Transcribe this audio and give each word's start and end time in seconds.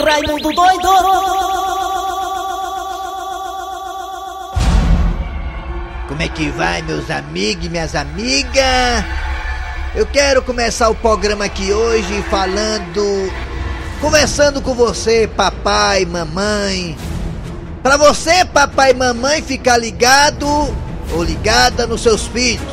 Raimundo 0.00 0.52
doido! 0.52 0.88
Como 6.08 6.22
é 6.22 6.28
que 6.28 6.48
vai, 6.50 6.82
meus 6.82 7.10
amigos 7.10 7.66
e 7.66 7.68
minhas 7.68 7.94
amigas? 7.94 9.04
Eu 9.94 10.06
quero 10.06 10.42
começar 10.42 10.88
o 10.88 10.94
programa 10.94 11.44
aqui 11.44 11.72
hoje 11.72 12.22
falando. 12.30 13.30
Conversando 14.00 14.62
com 14.62 14.74
você, 14.74 15.28
papai, 15.28 16.04
mamãe. 16.04 16.96
Para 17.82 17.96
você, 17.96 18.44
papai 18.44 18.92
e 18.92 18.94
mamãe, 18.94 19.42
ficar 19.42 19.76
ligado 19.76 20.46
ou 21.12 21.22
ligada 21.22 21.86
nos 21.86 22.02
seus 22.02 22.26
filhos. 22.26 22.66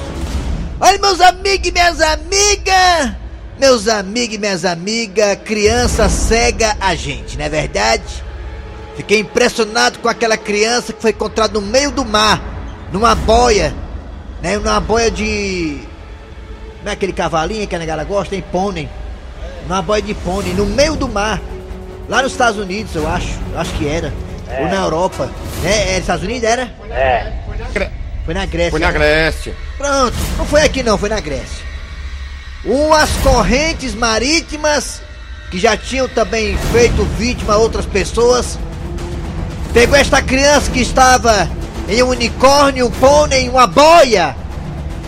Olha, 0.80 0.98
meus 0.98 1.20
amigos 1.20 1.68
e 1.68 1.72
minhas 1.72 2.00
amigas! 2.02 3.29
Meus 3.60 3.89
amigos 3.89 4.36
e 4.36 4.39
minhas 4.39 4.64
amigas, 4.64 5.38
criança 5.44 6.08
cega 6.08 6.78
a 6.80 6.96
gente, 6.96 7.38
não 7.38 7.44
é 7.44 7.50
verdade? 7.50 8.23
Fiquei 8.95 9.20
impressionado 9.20 9.99
com 9.99 10.08
aquela 10.08 10.38
criança 10.38 10.94
que 10.94 11.02
foi 11.02 11.12
encontrada 11.12 11.59
no 11.59 11.66
meio 11.66 11.91
do 11.91 12.05
mar, 12.05 12.41
numa 12.91 13.13
boia, 13.16 13.73
né? 14.41 14.58
Numa 14.58 14.80
boia 14.80 15.12
de. 15.12 15.80
Não 16.84 16.91
é 16.91 16.94
aquele 16.94 17.12
cavalinho 17.12 17.68
que 17.68 17.76
a 17.76 17.80
negada 17.80 18.04
gosta, 18.05 18.34
hein? 18.34 18.44
Pônei. 18.49 18.88
Numa 19.68 19.82
boia 19.82 20.02
de 20.02 20.13
pônei, 20.13 20.54
no 20.54 20.66
meio 20.66 20.96
do 20.96 21.10
mar. 21.10 21.41
Lá 22.07 22.21
nos 22.21 22.32
Estados 22.32 22.60
Unidos, 22.60 22.96
eu 22.96 23.07
acho. 23.07 23.38
Eu 23.52 23.60
acho 23.60 23.73
que 23.73 23.88
era. 23.88 24.13
Ou 24.57 24.68
na 24.68 24.77
Europa. 24.77 25.30
Né? 25.62 25.90
É, 25.90 25.91
nos 25.91 26.02
Estados 26.02 26.23
Unidos 26.23 26.44
era? 26.44 26.71
É. 26.90 27.34
Foi 28.26 28.34
na 28.34 28.46
Grécia. 28.46 28.71
Foi 28.71 28.80
na 28.80 28.88
né? 28.88 28.94
Grécia. 28.94 29.55
Pronto, 29.77 30.16
não 30.38 30.46
foi 30.46 30.62
aqui 30.62 30.82
não, 30.82 30.98
foi 30.98 31.10
na 31.10 31.20
Grécia. 31.20 31.69
Umas 32.66 33.09
correntes 33.23 33.95
marítimas 33.95 35.02
que 35.49 35.58
já 35.58 35.77
tinham 35.77 36.08
também 36.08 36.58
feito 36.72 37.04
vítima 37.18 37.54
a 37.54 37.58
outras 37.58 37.85
pessoas. 37.85 38.59
Pegou 39.73 39.95
esta 39.95 40.22
criança 40.22 40.70
que 40.70 40.82
estava 40.82 41.49
em 41.87 42.04
um 42.04 42.10
unicórnio, 42.10 42.87
um 42.87 42.91
pônei, 42.91 43.49
uma 43.49 43.65
boia 43.65 44.35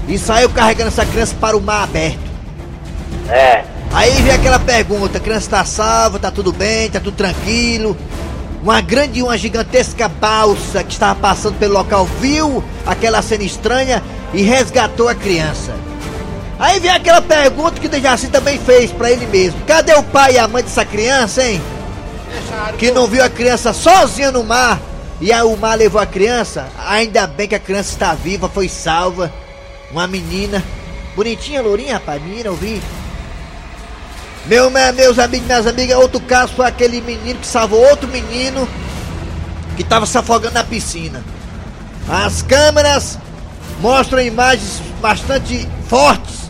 e 0.08 0.18
saiu 0.18 0.50
carregando 0.50 0.88
essa 0.88 1.06
criança 1.06 1.36
para 1.40 1.58
o 1.58 1.62
mar 1.62 1.84
aberto. 1.84 2.20
É. 3.30 3.64
Aí 3.94 4.12
vem 4.22 4.34
aquela 4.34 4.60
pergunta: 4.60 5.18
a 5.18 5.22
criança 5.22 5.46
está 5.46 5.66
salva, 5.66 6.20
tá 6.20 6.32
tudo 6.32 6.52
bem, 6.52 6.90
tá 6.90 7.00
tudo 7.00 7.16
tranquilo. 7.16 7.98
Uma 8.64 8.80
grande, 8.80 9.24
uma 9.24 9.38
gigantesca 9.38 10.08
balsa 10.08 10.84
que 10.84 10.94
estava 10.94 11.20
passando 11.20 11.58
pelo 11.58 11.74
local 11.74 12.06
viu 12.20 12.64
aquela 12.86 13.22
cena 13.22 13.44
estranha 13.44 14.04
e 14.34 14.42
resgatou 14.44 15.10
a 15.10 15.16
criança. 15.16 15.74
Aí 16.62 16.80
vem 16.80 16.92
aquela 16.92 17.24
pergunta 17.24 17.80
que 17.82 17.88
o 17.88 17.90
Dejaci 17.90 18.28
também 18.28 18.60
fez 18.60 18.92
para 18.92 19.10
ele 19.10 19.26
mesmo: 19.26 19.60
cadê 19.66 19.96
o 19.96 20.04
pai 20.04 20.34
e 20.36 20.38
a 20.38 20.48
mãe 20.48 20.62
dessa 20.62 20.86
criança, 20.86 21.44
hein? 21.44 21.60
Que 22.78 22.92
não 22.92 23.08
viu 23.08 23.24
a 23.24 23.30
criança 23.30 23.74
sozinha 23.74 24.32
no 24.32 24.44
mar 24.44 24.80
e 25.20 25.34
aí 25.34 25.42
o 25.42 25.58
mar 25.58 25.76
levou 25.76 26.00
a 26.00 26.06
criança. 26.06 26.68
Ainda 26.88 27.26
bem 27.26 27.48
que 27.48 27.56
a 27.56 27.60
criança 27.60 27.90
está 27.90 28.14
viva, 28.14 28.48
foi 28.48 28.70
salva. 28.70 29.34
Uma 29.92 30.06
menina, 30.06 30.64
bonitinha, 31.16 31.64
lourinha, 31.64 31.96
rapaz, 31.96 32.22
menina, 32.22 32.50
eu 32.50 32.56
vi. 32.56 32.80
Meu, 34.46 34.70
me- 34.70 34.92
meus 34.92 35.18
amigos, 35.18 35.48
minhas 35.48 35.66
amigas, 35.66 35.98
outro 35.98 36.20
caso 36.20 36.54
foi 36.56 36.68
aquele 36.68 37.02
menino 37.02 37.40
que 37.40 37.48
salvou 37.48 37.80
outro 37.90 38.08
menino 38.08 38.70
que 39.76 39.82
estava 39.82 40.06
se 40.06 40.16
afogando 40.18 40.54
na 40.54 40.64
piscina. 40.64 41.24
As 42.08 42.44
câmeras 42.44 43.18
mostram 43.80 44.22
imagens 44.22 44.80
bastante 45.02 45.68
fortes 45.90 46.41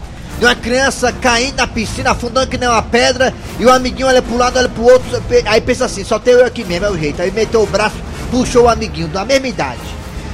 de 0.41 0.45
uma 0.47 0.55
criança 0.55 1.13
caindo 1.13 1.57
na 1.57 1.67
piscina, 1.67 2.09
afundando 2.09 2.47
que 2.47 2.57
nem 2.57 2.67
uma 2.67 2.81
pedra, 2.81 3.31
e 3.59 3.65
o 3.65 3.71
amiguinho 3.71 4.07
olha 4.07 4.23
pro 4.23 4.35
lado, 4.35 4.57
olha 4.57 4.67
pro 4.67 4.81
outro, 4.81 5.23
aí 5.45 5.61
pensa 5.61 5.85
assim, 5.85 6.03
só 6.03 6.17
tem 6.17 6.33
eu 6.33 6.43
aqui 6.43 6.63
mesmo, 6.63 6.87
é 6.87 6.89
o 6.89 6.97
jeito. 6.97 7.21
Aí 7.21 7.29
meteu 7.29 7.61
o 7.61 7.67
braço, 7.67 7.97
puxou 8.31 8.63
o 8.63 8.67
amiguinho 8.67 9.07
da 9.07 9.23
mesma 9.23 9.47
idade. 9.47 9.79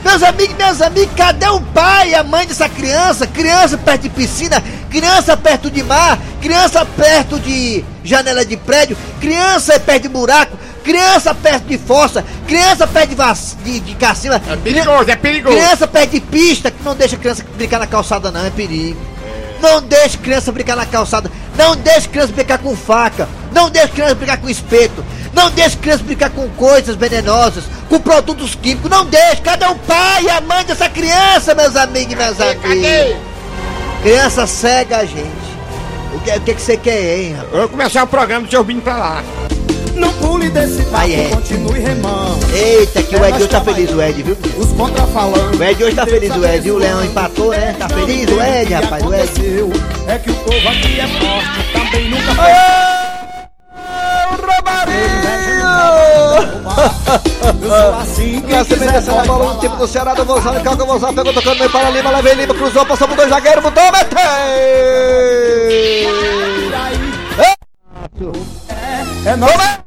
Meus 0.05 0.23
amigos, 0.23 0.55
minhas 0.55 0.81
amigas, 0.81 1.13
cadê 1.13 1.49
o 1.49 1.59
pai 1.59 2.11
e 2.11 2.15
a 2.15 2.23
mãe 2.23 2.47
dessa 2.47 2.69
criança? 2.69 3.27
Criança 3.27 3.77
perto 3.77 4.03
de 4.03 4.09
piscina, 4.09 4.63
criança 4.89 5.35
perto 5.35 5.69
de 5.69 5.83
mar, 5.83 6.17
criança 6.41 6.85
perto 6.85 7.37
de 7.37 7.83
janela 8.01 8.45
de 8.45 8.55
prédio, 8.55 8.95
criança 9.19 9.77
perto 9.77 10.03
de 10.03 10.07
buraco, 10.07 10.57
criança 10.85 11.35
perto 11.35 11.65
de 11.65 11.77
fossa, 11.77 12.23
criança 12.47 12.87
perto 12.87 13.09
de, 13.09 13.15
vac... 13.15 13.37
de, 13.61 13.81
de 13.81 13.95
cacima. 13.95 14.35
É 14.35 14.55
perigoso, 14.55 15.11
é 15.11 15.15
perigoso. 15.17 15.57
Criança 15.57 15.85
perto 15.85 16.11
de 16.11 16.21
pista, 16.21 16.71
que 16.71 16.81
não 16.81 16.95
deixa 16.95 17.17
criança 17.17 17.45
brincar 17.57 17.77
na 17.77 17.87
calçada 17.87 18.31
não, 18.31 18.45
é 18.45 18.49
perigo. 18.49 19.16
Não 19.61 19.81
deixe 19.81 20.17
criança 20.17 20.51
brincar 20.51 20.75
na 20.75 20.85
calçada. 20.85 21.31
Não 21.57 21.75
deixe 21.75 22.07
criança 22.07 22.33
brincar 22.33 22.57
com 22.59 22.75
faca. 22.75 23.27
Não 23.51 23.69
deixe 23.69 23.89
criança 23.89 24.15
brincar 24.15 24.37
com 24.37 24.49
espeto. 24.49 25.03
Não 25.33 25.49
deixe 25.51 25.77
criança 25.77 26.03
brincar 26.03 26.29
com 26.29 26.47
coisas 26.49 26.95
venenosas, 26.95 27.63
com 27.89 27.99
produtos 27.99 28.55
químicos. 28.55 28.89
Não 28.89 29.05
deixe. 29.05 29.41
Cadê 29.41 29.65
o 29.65 29.75
pai 29.75 30.23
e 30.23 30.29
a 30.29 30.41
mãe 30.41 30.65
dessa 30.65 30.89
criança, 30.89 31.55
meus 31.55 31.75
amigos 31.75 32.13
e 32.13 32.15
minhas 32.15 32.39
amigas? 32.41 33.17
Criança 34.01 34.47
cega 34.47 34.97
a 34.97 35.05
gente. 35.05 35.47
O 36.13 36.19
que, 36.19 36.31
o 36.31 36.41
que, 36.41 36.53
que 36.53 36.61
você 36.61 36.77
quer, 36.77 37.19
hein, 37.19 37.33
rapaz? 37.33 37.53
Eu 37.53 37.59
vou 37.59 37.69
começar 37.69 38.03
o 38.03 38.07
programa 38.07 38.45
do 38.45 38.49
seu 38.49 38.63
vindo 38.63 38.81
pra 38.81 38.97
lá. 38.97 39.23
Pule 40.27 40.49
desse 40.49 40.81
barco, 40.83 40.97
Aí 41.05 41.15
é. 41.15 41.29
continue 41.29 41.79
remando. 41.79 42.45
Eita, 42.53 43.01
que 43.01 43.15
o 43.15 43.23
Ed 43.25 43.37
hoje 43.37 43.47
tá 43.47 43.61
feliz, 43.61 43.89
o 43.91 44.01
Ed, 44.01 44.23
viu? 44.23 44.37
Os 44.57 44.73
contrafalantes. 44.73 45.57
O 45.57 45.63
Ed 45.63 45.83
hoje 45.85 45.95
tá 45.95 46.05
feliz, 46.05 46.35
o 46.35 46.45
Ed. 46.45 46.67
E 46.67 46.71
o 46.71 46.77
Leão 46.77 47.05
empatou, 47.05 47.51
né? 47.51 47.73
Tá 47.79 47.87
feliz, 47.87 48.29
o 48.29 48.41
Ed, 48.41 48.73
rapaz, 48.73 49.03
o 49.05 49.13
Ed. 49.13 49.31
É 50.05 50.17
que 50.19 50.29
o 50.29 50.35
povo 50.35 50.67
aqui 50.67 50.99
é 50.99 51.07
forte, 51.07 51.71
também 51.71 52.09
nunca 52.09 52.35
foi. 52.35 52.51
Assim, 58.01 58.41
quiser 58.41 58.91
dessa 58.91 59.11
pode 59.13 59.27
bola 59.27 59.43
no 59.45 59.49
falar. 59.49 59.59
time 59.61 59.75
do 59.77 59.87
Ceará, 59.87 60.13
do 60.13 60.25
Gonzalo, 60.25 60.61
Calca, 60.61 60.83
Gonzalo, 60.83 61.15
pegou 61.15 61.33
tocando 61.33 61.57
meio 61.59 61.69
para 61.69 61.89
Lima, 61.89 62.11
lá 62.11 62.21
vem 62.21 62.33
Lima, 62.35 62.53
cruzou, 62.53 62.85
passou 62.85 63.07
por 63.07 63.15
dois 63.15 63.29
zagueiros, 63.29 63.63
botou, 63.63 63.83
meteu! 63.93 64.17
É 69.25 69.35
nóis. 69.37 69.86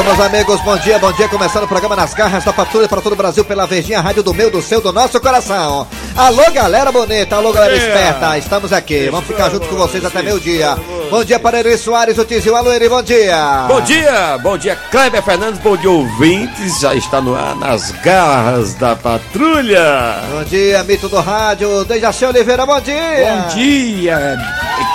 Alô, 0.00 0.14
meus 0.14 0.20
amigos, 0.20 0.58
bom 0.62 0.78
dia, 0.78 0.98
bom 0.98 1.12
dia. 1.12 1.28
Começando 1.28 1.64
o 1.64 1.68
programa 1.68 1.94
Nas 1.94 2.14
Garras 2.14 2.42
da 2.42 2.54
Patrulha 2.54 2.88
para 2.88 3.02
todo 3.02 3.12
o 3.12 3.16
Brasil 3.16 3.44
pela 3.44 3.66
Verdinha 3.66 4.00
Rádio 4.00 4.22
do 4.22 4.32
meu, 4.32 4.50
do 4.50 4.62
seu, 4.62 4.80
do 4.80 4.90
nosso 4.94 5.20
coração. 5.20 5.86
Alô, 6.16 6.50
galera 6.52 6.90
bonita, 6.90 7.36
alô, 7.36 7.52
galera 7.52 7.76
esperta. 7.76 8.38
Estamos 8.38 8.72
aqui, 8.72 9.10
vamos 9.10 9.26
ficar 9.26 9.50
junto 9.50 9.68
com 9.68 9.76
vocês 9.76 10.02
até 10.02 10.22
meio 10.22 10.40
dia. 10.40 10.74
Bom 11.10 11.22
dia 11.22 11.38
para 11.38 11.58
Eri 11.58 11.76
Soares, 11.76 12.16
o 12.16 12.24
Tizil. 12.24 12.56
Alô, 12.56 12.72
Eri, 12.72 12.88
bom 12.88 13.02
dia. 13.02 13.66
Bom 13.68 13.80
dia, 13.82 14.38
bom 14.38 14.56
dia, 14.56 14.74
Kleber 14.90 15.22
Fernandes, 15.22 15.60
bom 15.60 15.76
dia, 15.76 15.90
ouvintes. 15.90 16.80
Já 16.80 16.94
está 16.94 17.20
no 17.20 17.34
ar 17.34 17.54
nas 17.56 17.90
garras 17.90 18.72
da 18.72 18.96
patrulha. 18.96 20.22
Bom 20.32 20.44
dia, 20.44 20.82
mito 20.82 21.10
do 21.10 21.20
rádio. 21.20 21.84
Dejaci 21.84 22.24
Oliveira, 22.24 22.64
bom 22.64 22.80
dia. 22.80 23.44
Bom 23.50 23.54
dia, 23.54 24.38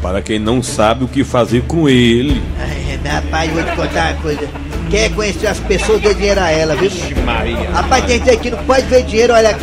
para 0.00 0.20
quem 0.22 0.38
não 0.38 0.62
sabe 0.62 1.04
o 1.04 1.08
que 1.08 1.22
fazer 1.22 1.62
com 1.62 1.88
ele. 1.88 2.42
Ai, 2.58 2.98
rapaz, 3.04 3.48
eu 3.48 3.54
vou 3.54 3.64
te 3.64 3.76
contar 3.76 4.12
uma 4.12 4.22
coisa. 4.22 4.48
Quer 4.90 5.10
conhecer 5.14 5.46
as 5.46 5.60
pessoas, 5.60 6.00
dê 6.02 6.12
dinheiro 6.14 6.40
a 6.40 6.50
ela, 6.50 6.76
viu? 6.76 6.90
Rapaz, 7.72 8.04
tem 8.04 8.24
gente 8.24 8.38
que 8.38 8.50
não 8.50 8.58
pode 8.64 8.86
ver 8.86 9.04
dinheiro, 9.04 9.32
olha. 9.32 9.56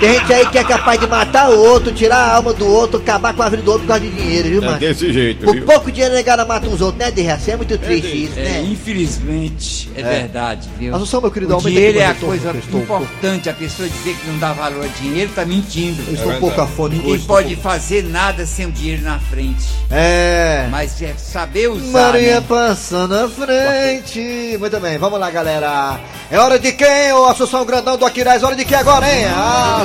Tem 0.00 0.12
gente 0.18 0.32
aí 0.32 0.46
que 0.46 0.58
é 0.58 0.64
capaz 0.64 1.00
de 1.00 1.06
matar 1.06 1.50
o 1.50 1.58
outro, 1.58 1.92
tirar 1.92 2.16
a 2.16 2.36
alma 2.36 2.52
do 2.52 2.66
outro, 2.66 2.98
acabar 3.00 3.32
com 3.34 3.42
a 3.42 3.48
vida 3.48 3.62
do 3.62 3.70
outro 3.70 3.86
por 3.86 3.92
causa 3.94 4.04
de 4.04 4.10
dinheiro, 4.10 4.48
viu, 4.48 4.62
É 4.62 4.66
mano? 4.66 4.78
desse 4.78 5.12
jeito, 5.12 5.44
Por 5.44 5.54
viu? 5.54 5.64
pouco 5.64 5.90
dinheiro 5.90 6.14
negada 6.14 6.44
mata 6.44 6.66
uns 6.68 6.80
outros, 6.80 6.98
né, 6.98 7.10
de 7.10 7.24
Assim 7.28 7.52
é 7.52 7.56
muito 7.56 7.76
triste 7.78 8.24
isso, 8.24 8.38
É, 8.38 8.42
né? 8.42 8.62
infelizmente, 8.70 9.90
é, 9.96 10.02
verdade, 10.02 10.68
viu? 10.78 10.94
Assunção, 10.94 11.20
meu 11.20 11.30
querido, 11.30 11.56
o 11.56 11.60
dinheiro 11.62 11.98
é 11.98 12.06
a 12.06 12.14
coisa 12.14 12.54
importante. 12.72 13.48
A 13.48 13.52
pessoa 13.54 13.88
dizer 13.88 14.14
que 14.14 14.26
não 14.28 14.38
dá 14.38 14.52
valor 14.52 14.84
a 14.84 14.88
dinheiro 14.88 15.30
tá 15.34 15.44
mentindo. 15.44 16.02
Eu 16.06 16.14
estou 16.14 16.32
um 16.32 16.38
pouco 16.40 16.60
afônico 16.60 17.02
Ninguém 17.06 17.20
pode 17.26 17.54
um 17.54 17.58
fazer 17.58 18.04
nada 18.04 18.44
sem 18.46 18.66
o 18.66 18.70
dinheiro 18.72 19.02
na 19.02 19.18
frente. 19.18 19.64
É. 19.90 20.66
Mas 20.70 21.00
é 21.02 21.14
saber 21.16 21.68
usar. 21.68 21.90
Maria 22.12 22.40
né? 22.40 22.44
passando 22.46 23.14
à 23.14 23.28
frente. 23.28 24.56
Muito 24.58 24.78
bem, 24.80 24.98
vamos 24.98 25.18
lá, 25.18 25.30
galera. 25.30 25.98
É 26.30 26.38
hora 26.38 26.58
de 26.58 26.72
quem, 26.72 27.12
ô 27.12 27.26
Assunção 27.26 27.64
Grandão 27.64 27.96
do 27.96 28.04
Aquiraz? 28.04 28.42
Hora 28.42 28.54
de 28.56 28.64
quem 28.64 28.76
agora, 28.76 29.06
hein? 29.06 29.24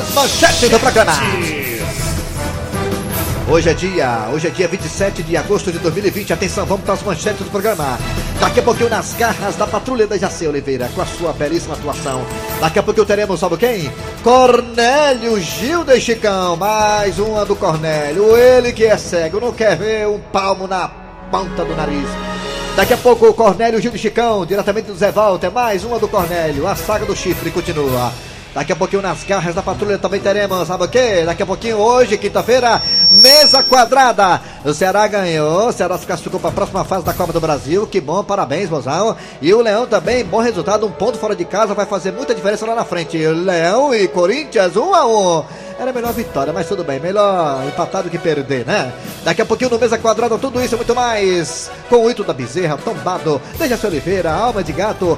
As 0.09 0.15
manchetes 0.15 0.69
do 0.69 0.79
programa. 0.79 1.13
Hoje 3.47 3.69
é 3.69 3.73
dia, 3.75 4.29
hoje 4.33 4.47
é 4.47 4.49
dia 4.49 4.67
27 4.67 5.21
de 5.21 5.37
agosto 5.37 5.71
de 5.71 5.77
2020. 5.77 6.33
Atenção, 6.33 6.65
vamos 6.65 6.83
para 6.83 6.95
as 6.95 7.03
manchetes 7.03 7.45
do 7.45 7.51
programa. 7.51 7.95
Daqui 8.39 8.59
a 8.59 8.63
pouquinho 8.63 8.89
nas 8.89 9.13
garras 9.13 9.55
da 9.55 9.67
patrulha 9.67 10.07
da 10.07 10.17
Jacê 10.17 10.47
Oliveira, 10.47 10.89
com 10.95 11.01
a 11.03 11.05
sua 11.05 11.31
belíssima 11.31 11.75
atuação. 11.75 12.25
Daqui 12.59 12.79
a 12.79 12.83
pouquinho 12.83 13.05
teremos, 13.05 13.39
sabe 13.39 13.55
quem? 13.57 13.91
Cornélio 14.23 15.39
Gilda 15.39 15.95
e 15.95 16.01
Chicão. 16.01 16.55
Mais 16.55 17.19
uma 17.19 17.45
do 17.45 17.55
Cornélio. 17.55 18.35
Ele 18.35 18.73
que 18.73 18.85
é 18.85 18.97
cego, 18.97 19.39
não 19.39 19.53
quer 19.53 19.77
ver 19.77 20.07
um 20.07 20.19
palmo 20.19 20.65
na 20.65 20.87
ponta 21.29 21.63
do 21.63 21.75
nariz. 21.75 22.09
Daqui 22.75 22.93
a 22.93 22.97
pouco 22.97 23.27
o 23.27 23.33
Cornélio 23.33 23.79
Gil 23.79 23.91
de 23.91 23.99
Chicão, 23.99 24.43
diretamente 24.43 24.87
do 24.87 24.97
Zé 24.97 25.11
Walter, 25.11 25.51
mais 25.51 25.83
uma 25.83 25.99
do 25.99 26.07
Cornélio, 26.07 26.67
a 26.67 26.75
saga 26.75 27.05
do 27.05 27.15
chifre 27.15 27.51
continua. 27.51 28.11
Daqui 28.59 28.73
a 28.73 28.75
pouquinho 28.75 29.01
nas 29.01 29.23
garras 29.23 29.55
da 29.55 29.61
patrulha 29.61 29.97
também 29.97 30.19
teremos, 30.19 30.67
sabe 30.67 30.83
o 30.83 30.87
quê? 30.89 31.23
Daqui 31.25 31.41
a 31.41 31.45
pouquinho 31.45 31.77
hoje, 31.77 32.17
quinta-feira, 32.17 32.81
mesa 33.09 33.63
quadrada. 33.63 34.41
O 34.65 34.73
Ceará 34.73 35.07
ganhou, 35.07 35.69
o 35.69 35.71
Ceará 35.71 35.97
se 35.97 36.05
classificou 36.05 36.41
para 36.41 36.49
a 36.49 36.53
próxima 36.53 36.83
fase 36.83 37.05
da 37.05 37.13
Copa 37.13 37.31
do 37.31 37.39
Brasil. 37.39 37.87
Que 37.87 38.01
bom, 38.01 38.21
parabéns, 38.21 38.69
Mozão. 38.69 39.15
E 39.41 39.53
o 39.53 39.61
Leão 39.61 39.87
também, 39.87 40.25
bom 40.25 40.41
resultado, 40.41 40.85
um 40.85 40.91
ponto 40.91 41.17
fora 41.17 41.37
de 41.37 41.45
casa, 41.45 41.73
vai 41.73 41.85
fazer 41.85 42.11
muita 42.11 42.35
diferença 42.35 42.65
lá 42.65 42.75
na 42.75 42.83
frente. 42.83 43.17
Leão 43.17 43.95
e 43.95 44.09
Corinthians, 44.09 44.75
um 44.75 44.93
a 44.93 45.07
um. 45.07 45.45
Era 45.79 45.93
melhor 45.93 46.11
vitória, 46.11 46.51
mas 46.51 46.67
tudo 46.67 46.83
bem, 46.83 46.99
melhor 46.99 47.65
empatar 47.65 48.03
do 48.03 48.09
que 48.09 48.17
perder, 48.17 48.65
né? 48.65 48.91
Daqui 49.23 49.41
a 49.41 49.45
pouquinho 49.45 49.69
no 49.69 49.79
Mesa 49.79 49.97
Quadrada, 49.97 50.37
tudo 50.37 50.61
isso 50.61 50.75
e 50.75 50.77
muito 50.77 50.93
mais. 50.93 51.71
Com 51.87 52.03
o 52.03 52.11
Ito 52.11 52.25
da 52.25 52.33
Bezerra, 52.33 52.77
Tombado, 52.77 53.41
Dejaci 53.57 53.87
Oliveira, 53.87 54.33
Alma 54.33 54.61
de 54.61 54.73
Gato, 54.73 55.17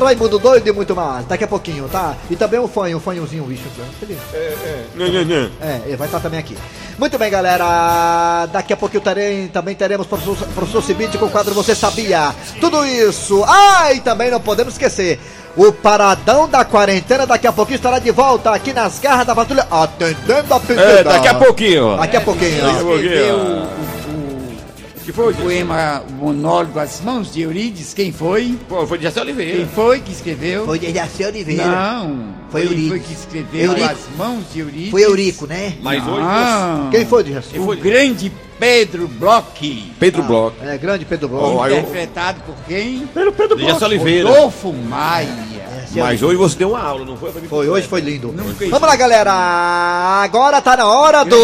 Raimundo 0.00 0.38
Doido 0.38 0.66
e 0.68 0.72
muito 0.72 0.94
mais. 0.94 1.26
Daqui 1.26 1.44
a 1.44 1.48
pouquinho, 1.48 1.88
tá? 1.88 2.14
E 2.30 2.36
também 2.36 2.60
um 2.60 2.68
fanho, 2.68 2.98
um 2.98 3.00
fanhozinho, 3.00 3.44
bicho. 3.44 3.64
Não, 4.94 5.08
não, 5.08 5.24
não. 5.24 5.50
É, 5.60 5.80
ele 5.86 5.96
vai 5.96 6.08
estar 6.08 6.20
também 6.20 6.38
aqui. 6.40 6.56
Muito 6.98 7.18
bem, 7.18 7.30
galera. 7.30 8.46
Daqui 8.52 8.72
a 8.72 8.76
pouquinho 8.76 9.02
terei, 9.02 9.48
também 9.48 9.74
teremos 9.74 10.06
professor, 10.06 10.36
professor 10.54 10.82
Cibite 10.82 11.18
com 11.18 11.26
o 11.26 11.30
quadro 11.30 11.54
Você 11.54 11.74
Sabia. 11.74 12.34
Tudo 12.60 12.84
isso. 12.84 13.42
Ah, 13.46 13.92
e 13.92 14.00
também 14.00 14.30
não 14.30 14.40
podemos 14.40 14.74
esquecer. 14.74 15.18
O 15.56 15.72
Paradão 15.72 16.48
da 16.48 16.64
Quarentena 16.64 17.26
daqui 17.26 17.46
a 17.46 17.52
pouquinho 17.52 17.76
estará 17.76 17.98
de 17.98 18.10
volta 18.12 18.50
aqui 18.52 18.72
nas 18.72 19.00
garras 19.00 19.26
da 19.26 19.34
patrulha, 19.34 19.66
atendendo 19.70 20.54
a 20.54 20.60
pedida. 20.60 20.82
É, 20.82 21.02
daqui 21.02 21.28
a 21.28 21.34
pouquinho. 21.34 21.96
Daqui 21.96 22.16
a 22.16 22.20
pouquinho. 22.20 22.66
Daqui 22.66 22.78
a 22.78 22.84
pouquinho. 22.84 23.99
Que 25.10 25.16
foi? 25.16 25.32
o 25.32 25.36
poema, 25.36 26.02
monólogo 26.18 26.78
As 26.78 27.00
Mãos 27.00 27.32
de 27.32 27.42
Eurídice. 27.42 27.94
Quem 27.94 28.12
foi? 28.12 28.56
Pô, 28.68 28.86
foi 28.86 28.98
de 28.98 29.04
Jacé 29.04 29.20
Quem 29.20 29.32
Oliveira. 29.34 29.66
foi 29.74 30.00
que 30.00 30.12
escreveu? 30.12 30.64
Foi 30.64 30.78
Dejaci 30.78 31.24
Oliveira. 31.24 31.66
Não. 31.66 32.40
Foi 32.50 32.62
Quem 32.62 32.70
Eurico. 32.70 32.88
foi 32.88 33.00
que 33.00 33.12
escreveu 33.12 33.64
Eurico. 33.72 33.86
As 33.90 33.98
Mãos 34.16 34.44
de 34.52 34.60
Eurídice? 34.60 34.90
Foi 34.90 35.02
Eurico, 35.02 35.46
né? 35.46 35.74
Mas 35.82 36.06
hoje. 36.06 36.24
Quem 36.90 37.06
foi, 37.06 37.24
Dejaci? 37.24 37.58
O 37.58 37.76
grande 37.76 38.32
Pedro 38.58 39.08
Bloch. 39.08 39.92
Pedro 39.98 40.22
Bloch. 40.22 40.54
É, 40.62 40.76
grande 40.76 41.04
Pedro 41.04 41.28
Bloch. 41.28 41.70
Eu- 41.70 41.78
Interpretado 41.78 42.40
por 42.42 42.54
quem? 42.68 43.06
Pelo 43.14 43.32
Pedro 43.32 43.56
Bloch. 43.56 43.84
Oliveira. 43.84 44.28
Rodolfo 44.28 44.72
Maia. 44.72 45.28
Mas 45.94 46.22
hoje 46.22 46.36
você 46.36 46.56
deu 46.56 46.70
uma 46.70 46.82
aula, 46.82 47.04
não 47.04 47.16
foi? 47.16 47.32
Foi, 47.32 47.68
hoje 47.68 47.88
foi 47.88 48.00
lindo. 48.00 48.32
Vamos 48.70 48.88
lá, 48.88 48.96
galera. 48.96 49.32
Agora 50.22 50.60
tá 50.60 50.76
na 50.76 50.86
hora 50.86 51.24
do... 51.24 51.36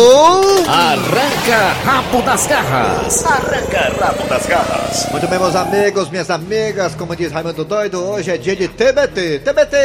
Arranca 0.69 1.73
rabo 1.85 2.23
das 2.23 2.47
garras. 2.47 3.25
Arranca 3.25 3.93
rabo 4.01 4.29
das 4.29 4.47
garras. 4.47 5.07
Muito 5.11 5.27
bem, 5.27 5.39
meus 5.39 5.57
amigos, 5.57 6.11
minhas 6.11 6.31
amigas, 6.31 6.95
como 6.95 7.17
diz 7.17 7.33
Raimundo 7.33 7.65
Doido, 7.65 8.01
hoje 8.03 8.31
é 8.31 8.37
dia 8.39 8.55
de 8.55 8.69
TBT. 8.69 9.41
TBT! 9.41 9.77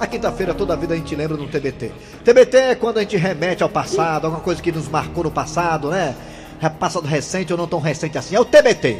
A 0.00 0.06
quinta-feira 0.06 0.54
toda 0.54 0.72
a 0.72 0.76
vida 0.76 0.94
a 0.94 0.96
gente 0.96 1.14
lembra 1.14 1.36
do 1.36 1.46
TBT. 1.46 1.92
TBT 2.24 2.56
é 2.56 2.74
quando 2.74 2.98
a 2.98 3.00
gente 3.02 3.16
remete 3.16 3.62
ao 3.62 3.68
passado, 3.68 4.24
alguma 4.24 4.42
coisa 4.42 4.60
que 4.62 4.72
nos 4.72 4.88
marcou 4.88 5.24
no 5.24 5.30
passado, 5.30 5.90
né? 5.90 6.14
É 6.62 6.68
Passado 6.68 7.06
recente 7.06 7.52
ou 7.52 7.58
não 7.58 7.66
tão 7.66 7.80
recente 7.80 8.18
assim. 8.18 8.34
É 8.34 8.40
o 8.40 8.44
TBT. 8.44 8.98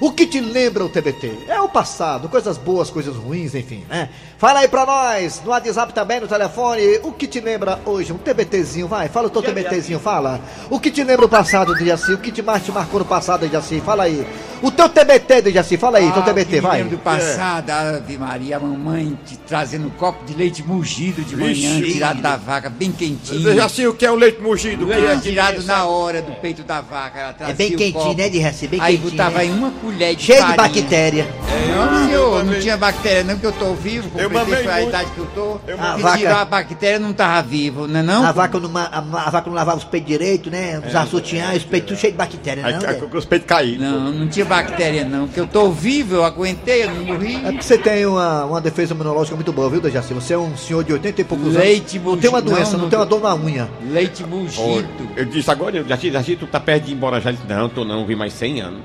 O 0.00 0.10
que 0.12 0.26
te 0.26 0.40
lembra 0.40 0.82
o 0.84 0.88
TBT? 0.88 1.40
É 1.46 1.60
o 1.60 1.68
passado, 1.68 2.26
coisas 2.28 2.56
boas, 2.56 2.88
coisas 2.88 3.14
ruins, 3.16 3.54
enfim, 3.54 3.84
né? 3.88 4.08
Fala 4.38 4.60
aí 4.60 4.68
pra 4.68 4.86
nós, 4.86 5.42
no 5.44 5.50
WhatsApp 5.50 5.92
também, 5.92 6.18
no 6.20 6.26
telefone, 6.26 6.98
o 7.02 7.12
que 7.12 7.26
te 7.26 7.38
lembra 7.38 7.78
hoje? 7.84 8.10
Um 8.10 8.16
TBTzinho, 8.16 8.88
vai, 8.88 9.08
fala 9.10 9.26
o 9.26 9.30
teu 9.30 9.42
TBTzinho, 9.42 10.00
fala. 10.00 10.40
O 10.70 10.80
que 10.80 10.90
te 10.90 11.04
lembra 11.04 11.26
o 11.26 11.28
passado, 11.28 11.74
Dejaci? 11.74 12.12
O 12.14 12.18
que 12.18 12.32
te 12.32 12.40
mais 12.40 12.64
te 12.64 12.72
marcou 12.72 13.00
no 13.00 13.04
passado, 13.04 13.40
Dejaci? 13.46 13.80
Fala 13.80 14.04
aí. 14.04 14.26
O 14.62 14.70
teu 14.70 14.88
TBT, 14.88 15.42
Dejaci, 15.42 15.76
fala 15.76 15.98
aí, 15.98 16.10
teu 16.10 16.22
Ah, 16.22 16.24
que 16.24 16.30
TBT, 16.30 16.54
me 16.56 16.60
vai. 16.60 16.78
lembro 16.78 16.96
do 16.96 17.02
passado, 17.02 17.70
Ave 17.70 18.16
Maria, 18.16 18.56
a 18.56 18.60
mamãe 18.60 19.18
te 19.26 19.36
trazendo 19.38 19.86
um 19.86 19.90
copo 19.90 20.24
de 20.24 20.34
leite 20.34 20.62
mugido 20.62 21.22
de 21.22 21.34
Vixe, 21.36 21.62
manhã, 21.62 21.74
Maria. 21.74 21.92
tirado 21.92 22.22
da 22.22 22.36
vaca, 22.36 22.70
bem 22.70 22.90
quentinho. 22.90 23.68
Sei 23.68 23.86
o 23.86 23.94
que 23.94 24.06
é 24.06 24.10
o 24.10 24.14
leite 24.14 24.40
mugido? 24.40 24.86
Leite 24.86 25.02
que 25.02 25.06
é 25.12 25.16
tirado 25.32 25.62
na 25.64 25.84
hora 25.84 26.22
do 26.22 26.32
peito 26.40 26.62
da 26.62 26.80
vaca. 26.80 27.18
Ela 27.38 27.50
É 27.50 27.52
bem 27.52 27.74
o 27.74 27.78
quentinho, 27.78 27.92
copo, 28.04 28.16
né, 28.16 28.28
Dejaci? 28.30 28.66
Bem 28.66 28.80
Aí 28.80 28.96
quentinho, 28.96 29.10
botava 29.10 29.38
né? 29.38 29.44
em 29.46 29.50
uma 29.52 29.70
colher 29.92 30.14
de 30.16 30.22
Cheio 30.22 30.38
de 30.38 30.46
farinha. 30.54 30.56
bactéria. 30.82 31.26
Não, 31.70 32.06
senhor, 32.06 32.44
não 32.44 32.60
tinha 32.60 32.76
bactéria 32.76 33.24
não, 33.24 33.38
que 33.38 33.46
eu 33.46 33.52
tô 33.52 33.74
vivo. 33.74 34.10
Eu 34.18 34.30
completei 34.30 34.66
a 34.68 34.74
muito. 34.76 34.88
idade 34.88 35.10
que 35.10 35.18
eu 35.18 35.26
tô. 35.34 35.60
A 35.78 35.94
que 35.94 36.02
vaca- 36.02 36.18
tirou 36.18 36.36
a 36.36 36.44
bactéria 36.44 36.98
não 36.98 37.12
tava 37.12 37.42
vivo, 37.42 37.86
não 37.86 38.00
é 38.00 38.02
não? 38.02 38.24
A 38.26 38.32
vaca, 38.32 38.58
não, 38.60 38.76
a, 38.76 38.86
a 38.98 39.30
vaca 39.30 39.48
não 39.48 39.54
lavava 39.56 39.78
os 39.78 39.84
peitos 39.84 40.08
direito, 40.08 40.50
né? 40.50 40.80
Usava 40.86 41.08
sutiã, 41.08 41.52
os 41.54 41.64
peitos 41.64 41.90
tudo 41.90 42.00
cheio 42.00 42.12
de 42.12 42.18
bactéria, 42.18 42.66
Aí 42.66 42.72
não, 42.72 42.80
tá 42.80 42.92
né? 42.92 43.00
com 43.10 43.16
os 43.18 43.24
peitos 43.24 43.46
caídos. 43.48 43.80
Não, 43.86 44.12
não 44.12 44.28
tinha 44.28 44.44
bactéria 44.44 45.04
não, 45.04 45.26
que 45.28 45.38
eu 45.38 45.46
tô 45.46 45.70
vivo, 45.70 46.16
eu 46.16 46.24
aguentei, 46.24 46.84
eu 46.84 46.90
não 46.94 47.04
morri. 47.04 47.36
É 47.36 47.40
porque 47.52 47.62
você 47.62 47.78
tem 47.78 48.04
uma, 48.06 48.44
uma 48.44 48.60
defesa 48.60 48.92
imunológica 48.94 49.34
muito 49.36 49.52
boa, 49.52 49.70
viu, 49.70 49.80
Dejaci? 49.80 50.12
Você 50.14 50.34
é 50.34 50.38
um 50.38 50.56
senhor 50.56 50.84
de 50.84 50.92
80 50.92 51.20
e 51.20 51.24
poucos 51.24 51.54
Leite 51.54 51.98
anos. 51.98 52.10
Não 52.12 52.18
tem 52.18 52.30
uma 52.30 52.42
doença, 52.42 52.72
não, 52.72 52.78
não, 52.78 52.82
não 52.84 52.88
tem 52.90 52.98
uma 52.98 53.06
dor 53.06 53.20
na 53.20 53.34
unha. 53.34 53.68
Leite 53.90 54.22
Ó, 54.24 54.26
mugido. 54.26 54.88
Eu 55.16 55.24
disse 55.24 55.50
agora, 55.50 55.76
eu 55.78 55.86
já 55.88 55.96
te, 55.96 56.10
já 56.10 56.22
te, 56.22 56.36
tu 56.36 56.46
tá 56.46 56.60
perto 56.60 56.84
de 56.84 56.92
ir 56.92 56.94
embora 56.94 57.20
já. 57.20 57.30
Disse, 57.30 57.44
Não, 57.48 57.68
tô 57.68 57.84
não, 57.84 58.04
vi 58.06 58.14
mais 58.14 58.32
100 58.32 58.60
anos. 58.60 58.80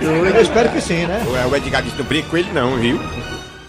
Eu 0.00 0.40
espero 0.42 0.70
que 0.70 0.80
sim, 0.80 1.06
né? 1.06 1.22
O 1.26 1.50
o 1.50 1.56
Edgar 1.56 1.82
disse, 1.82 1.96
não 1.98 2.04
brinca 2.04 2.28
com 2.28 2.36
ele 2.36 2.52
não, 2.52 2.76
viu? 2.76 2.98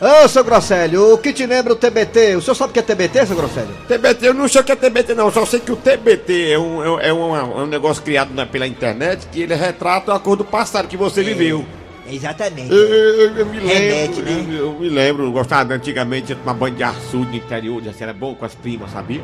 Ô, 0.02 0.28
seu 0.28 0.44
Grosselio, 0.44 1.14
o 1.14 1.18
que 1.18 1.32
te 1.32 1.46
lembra 1.46 1.72
o 1.74 1.76
TBT? 1.78 2.36
O 2.36 2.42
senhor 2.42 2.56
sabe 2.56 2.72
o 2.72 2.74
que 2.74 2.80
é 2.80 2.82
TBT, 2.82 3.26
seu 3.26 3.36
Grosselio? 3.38 3.70
TBT, 3.88 4.28
eu 4.28 4.34
não 4.34 4.48
sei 4.50 4.60
o 4.60 4.64
que 4.64 4.72
é 4.74 4.76
TBT 4.76 5.14
não, 5.16 5.32
só 5.32 5.46
sei 5.46 5.62
que 5.62 5.72
o 5.72 5.78
TBT 5.78 6.52
é 6.52 6.60
um, 6.60 6.84
é 6.84 6.90
um, 6.92 7.00
é 7.00 7.14
um, 7.14 7.36
é 7.38 7.64
um 7.64 7.68
negócio 7.68 8.04
criado 8.04 8.34
na- 8.34 8.46
pela 8.46 8.68
internet 8.68 9.28
que 9.32 9.42
ele 9.42 9.56
retrata 9.56 10.14
a 10.14 10.20
cor 10.20 10.36
do 10.36 10.44
passado 10.44 10.88
que 10.90 10.98
você 10.98 11.24
viveu. 11.24 11.64
Exatamente. 12.12 12.70
Eu, 12.70 12.78
eu- 12.78 13.38
eu 13.38 13.46
me 13.46 13.60
Remete, 13.60 14.22
lembro, 14.22 14.24
né? 14.26 14.46
eu, 14.60 14.66
eu 14.66 14.80
me 14.80 14.90
lembro, 14.90 15.24
eu 15.24 15.32
gostava 15.32 15.74
antigamente 15.74 16.28
de 16.28 16.36
tomar 16.36 16.54
banho 16.54 16.76
de 16.76 16.84
açude 16.84 17.30
no 17.30 17.36
interior, 17.38 17.82
já 17.82 17.92
era 18.02 18.12
bom 18.14 18.36
com 18.36 18.44
as 18.44 18.54
primas, 18.56 18.92
sabia? 18.92 19.22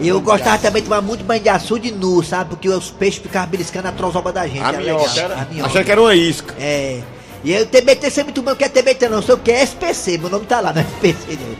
Eu 0.00 0.20
gostava 0.20 0.58
também 0.58 0.82
de 0.82 0.88
tomar 0.88 1.00
muito 1.00 1.22
banho 1.24 1.40
de 1.42 1.48
açude 1.48 1.90
nu, 1.92 2.22
sabe? 2.22 2.50
Porque 2.50 2.68
os 2.68 2.90
peixes 2.90 3.22
ficavam 3.22 3.48
beliscando 3.48 3.88
a 3.88 3.92
trozoba 3.92 4.30
da 4.32 4.46
gente. 4.46 4.62
A 4.62 4.68
era 4.68 4.78
minhoca 4.78 5.08
legal. 5.08 5.24
era, 5.24 5.34
A 5.34 5.44
minhoca. 5.46 5.66
achei 5.70 5.84
que 5.84 5.92
era 5.92 6.00
uma 6.00 6.14
isca. 6.14 6.54
É. 6.58 7.00
E 7.42 7.54
aí 7.54 7.62
o 7.62 7.66
TBT 7.66 8.10
você 8.10 8.20
é 8.22 8.24
muito 8.24 8.42
bom, 8.42 8.52
o 8.52 8.56
que 8.56 8.64
é 8.64 8.68
TBT 8.68 9.08
não, 9.08 9.22
sei 9.22 9.34
o 9.34 9.38
que 9.38 9.50
é 9.52 9.62
SPC, 9.62 10.18
meu 10.18 10.30
nome 10.30 10.46
tá 10.46 10.60
lá 10.60 10.72
no 10.72 10.80
SPC 10.80 11.36
dele. 11.36 11.58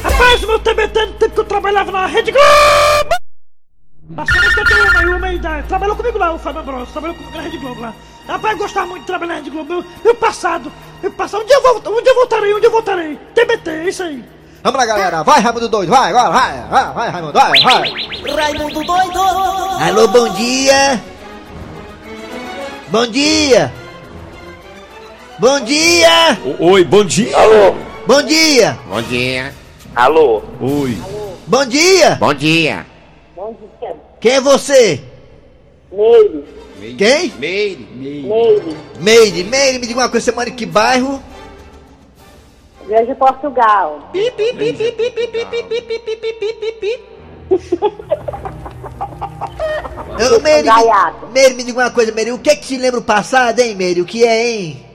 Rapaz, 0.05 0.41
meu 0.43 0.59
TBT 0.61 1.07
no 1.07 1.13
tempo 1.15 1.35
que 1.35 1.41
eu 1.41 1.45
trabalhava 1.45 1.91
na 1.91 2.07
Rede 2.07 2.31
Globo! 2.31 3.17
Passando 4.15 4.47
81 4.47 5.03
e 5.03 5.15
uma 5.15 5.33
e. 5.33 5.63
Trabalhou 5.67 5.97
comigo 5.97 6.19
lá, 6.19 6.33
o 6.35 6.39
Fábio 6.39 6.61
Ambrosio, 6.61 6.93
trabalhou 6.93 7.17
comigo 7.17 7.37
na 7.37 7.43
Rede 7.43 7.59
Globo 7.59 7.81
lá. 7.81 7.93
Rapaz, 8.29 8.53
eu 8.53 8.59
gostava 8.59 8.87
muito 8.87 9.01
de 9.01 9.07
trabalhar 9.09 9.33
na 9.33 9.39
Rede 9.41 9.51
Globo, 9.51 9.75
meu, 9.75 9.85
meu 10.05 10.15
passado, 10.15 10.71
meu 11.03 11.11
passado. 11.11 11.43
Um 11.43 11.47
dia, 11.47 11.57
eu 11.57 11.77
um 11.79 12.03
dia 12.03 12.13
eu 12.13 12.15
voltarei, 12.15 12.55
um 12.55 12.61
dia 12.61 12.69
eu 12.69 12.73
voltarei. 12.73 13.19
TBT, 13.35 13.71
é 13.71 13.89
isso 13.89 14.05
aí. 14.05 14.25
Vamos 14.63 14.79
lá, 14.79 14.87
galera. 14.87 15.25
Vai, 15.25 15.41
Raimundo 15.41 15.69
Doido. 15.69 15.91
Vai, 15.91 16.11
agora. 16.11 16.31
Vai, 16.31 16.63
vai, 16.69 16.95
vai 16.95 17.11
Raimundo. 17.11 17.33
Vai, 17.33 17.61
vai. 17.61 18.37
Raimundo 18.37 18.85
Doido. 18.85 19.21
Alô, 19.21 20.07
bom 20.07 20.29
dia. 20.35 21.03
Bom 22.89 23.07
dia. 23.09 23.82
Bom 25.43 25.59
dia. 25.65 26.39
O- 26.45 26.67
Oi, 26.71 26.85
bom 26.85 27.05
dia. 27.05 27.37
Alô? 27.37 27.75
Bom 28.07 28.23
dia. 28.23 28.79
Bom 28.89 29.03
dia. 29.03 29.53
Alô? 29.93 30.41
Oi. 30.61 30.97
Bom 31.49 31.67
dia. 31.67 32.15
Bom 32.15 32.33
dia. 32.33 32.87
Bom 33.35 33.53
dia. 33.81 33.97
Quem 34.21 34.35
é 34.35 34.41
você? 34.41 35.01
Meire, 35.91 36.45
Quem? 36.97 37.33
Meire. 37.41 37.89
Meire. 37.93 38.77
Meire. 39.01 39.43
Meire, 39.43 39.79
me 39.81 39.87
diga 39.89 39.99
uma 39.99 40.09
coisa, 40.09 40.27
você 40.27 40.31
mora 40.31 40.49
em 40.49 40.55
que 40.55 40.65
bairro? 40.65 41.21
Grande 42.87 43.13
Portugal. 43.17 44.13
Ô, 50.21 50.41
Meire, 50.41 50.63
Gaiato. 50.63 51.27
me, 51.27 51.33
Meire, 51.33 51.55
me 51.55 51.65
diga 51.65 51.81
uma 51.81 51.91
coisa, 51.91 52.13
Meire. 52.13 52.31
O 52.31 52.39
que 52.39 52.51
é 52.51 52.55
que 52.55 52.65
te 52.69 52.77
lembra 52.77 53.01
o 53.01 53.03
passado, 53.03 53.59
hein, 53.59 53.75
Meire? 53.75 54.01
O 54.01 54.05
que 54.07 54.25
é, 54.25 54.47
hein? 54.53 54.92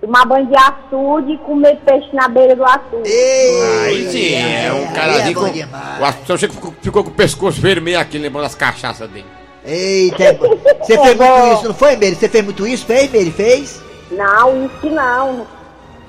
Tomar 0.00 0.24
banho 0.24 0.46
de 0.46 0.56
açude 0.56 1.32
e 1.32 1.38
comer 1.38 1.76
peixe 1.84 2.08
na 2.14 2.26
beira 2.26 2.56
do 2.56 2.64
açude. 2.64 3.06
Ei, 3.08 3.84
Aí 3.84 4.10
sim, 4.10 4.34
é 4.34 4.72
um 4.72 4.92
carazinho 4.94 5.44
aí 5.44 5.60
é 5.60 5.66
bom 5.66 5.72
com. 5.72 6.02
O 6.02 6.04
Assunção 6.06 6.38
ficou, 6.38 6.74
ficou 6.80 7.04
com 7.04 7.10
o 7.10 7.14
pescoço 7.14 7.60
vermelho 7.60 8.00
aqui, 8.00 8.16
lembrando 8.16 8.44
das 8.44 8.54
cachaças 8.54 9.08
dele. 9.10 9.26
Eita, 9.64 10.24
é 10.24 10.32
você 10.32 10.96
fez 10.98 11.16
muito 11.16 11.52
isso, 11.54 11.68
não 11.68 11.74
foi, 11.74 11.96
Meire? 11.96 12.16
Você 12.16 12.28
fez 12.30 12.44
muito 12.44 12.66
isso? 12.66 12.86
Fez, 12.86 13.10
Meire? 13.10 13.30
Fez? 13.30 13.82
Não, 14.10 14.64
isso 14.64 14.74
que 14.80 14.88
não. 14.88 15.46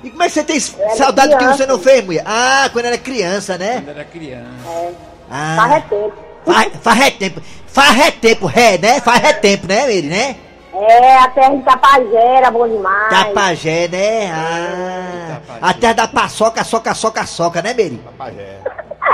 E 0.03 0.10
como 0.10 0.24
é 0.24 0.27
que 0.27 0.33
você 0.33 0.43
tem 0.43 0.57
era 0.79 0.95
saudade 0.95 1.27
do 1.29 1.33
que 1.33 1.38
criança. 1.38 1.57
você 1.57 1.65
não 1.65 1.77
fez, 1.79 2.05
mulher? 2.05 2.24
Ah, 2.25 2.69
quando 2.71 2.86
era 2.86 2.98
criança, 2.98 3.57
né? 3.57 3.74
Quando 3.75 3.89
era 3.89 4.05
criança. 4.05 4.93
Ah, 5.29 5.55
Faz 5.57 5.83
tempo. 5.89 6.13
faz, 6.45 6.71
faz 6.81 7.01
é 7.01 7.12
tempo. 7.12 7.41
Faz 7.67 8.00
é 8.00 8.12
tempo, 8.12 8.45
ré, 8.45 8.77
né? 8.77 9.00
Faz 9.01 9.24
é 9.24 9.33
tempo, 9.33 9.67
né, 9.67 9.86
Meire, 9.86 10.07
né? 10.07 10.36
É, 10.73 11.17
a 11.17 11.27
terra 11.29 11.55
de 11.55 11.63
Tapajé 11.63 12.15
era 12.37 12.49
bom 12.49 12.67
demais. 12.67 13.09
Tapajé, 13.09 13.87
né? 13.89 14.31
Ah, 14.31 15.39
a 15.61 15.73
terra 15.73 15.93
da 15.93 16.07
paçoca, 16.07 16.63
soca, 16.63 16.93
soca, 16.93 17.25
soca, 17.25 17.61
né, 17.61 17.73
Meire? 17.73 17.99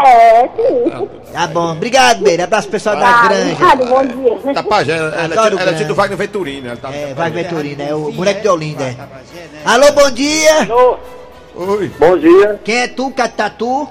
É, 0.06 0.42
sim. 0.56 1.08
Tá 1.34 1.48
bom, 1.48 1.72
obrigado, 1.72 2.22
Meire. 2.22 2.44
Abraço 2.44 2.68
pro 2.68 2.74
pessoal 2.74 2.96
da 2.98 3.24
granja. 3.28 3.54
obrigado, 3.54 3.86
bom 3.88 4.06
dia. 4.06 4.54
Tapajé, 4.54 4.92
ela, 4.98 5.16
ela, 5.16 5.24
Adoro 5.24 5.40
ela, 5.40 5.46
ela 5.48 5.62
é 5.62 5.66
grande. 5.74 5.86
do 5.86 5.96
Wagner 5.96 6.18
Venturino. 6.18 6.68
Ela 6.68 6.78
tá 6.78 6.94
É, 6.94 7.14
vai 7.16 7.32
Venturina, 7.32 7.84
é 7.84 7.96
o 7.96 8.12
boneco 8.12 8.42
de 8.42 8.48
Olinda. 8.50 8.84
é. 8.84 8.96
Alô, 9.66 9.92
bom 9.94 10.12
dia. 10.12 10.62
Alô? 10.62 10.98
Oi. 11.56 11.92
Bom 11.98 12.18
dia. 12.20 12.60
Quem 12.64 12.78
é 12.82 12.88
tu, 12.88 13.10
Catatu? 13.12 13.90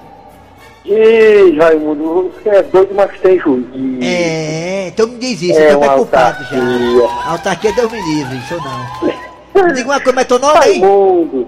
Ih, 0.87 1.57
Raimundo, 1.59 2.31
você 2.41 2.49
é 2.49 2.63
doido, 2.63 2.95
mas 2.95 3.19
tem 3.19 3.37
juízo. 3.39 3.69
É, 4.01 4.87
então 4.87 5.05
me 5.07 5.17
diz 5.17 5.41
isso, 5.41 5.59
É 5.59 5.67
eu 5.67 5.71
tô 5.71 5.77
uma 5.79 5.93
preocupado 5.93 6.43
já. 6.45 6.57
autarquia. 6.57 7.29
Autarquia 7.29 7.73
Deus 7.73 7.91
me 7.91 8.01
livre, 8.01 8.37
isso 8.37 8.55
não. 8.55 9.73
Diga 9.73 9.89
uma 9.89 9.99
coisa, 9.99 10.13
mas 10.15 10.23
é 10.23 10.27
teu 10.27 10.39
nome? 10.39 10.59
Raimundo. 10.59 11.47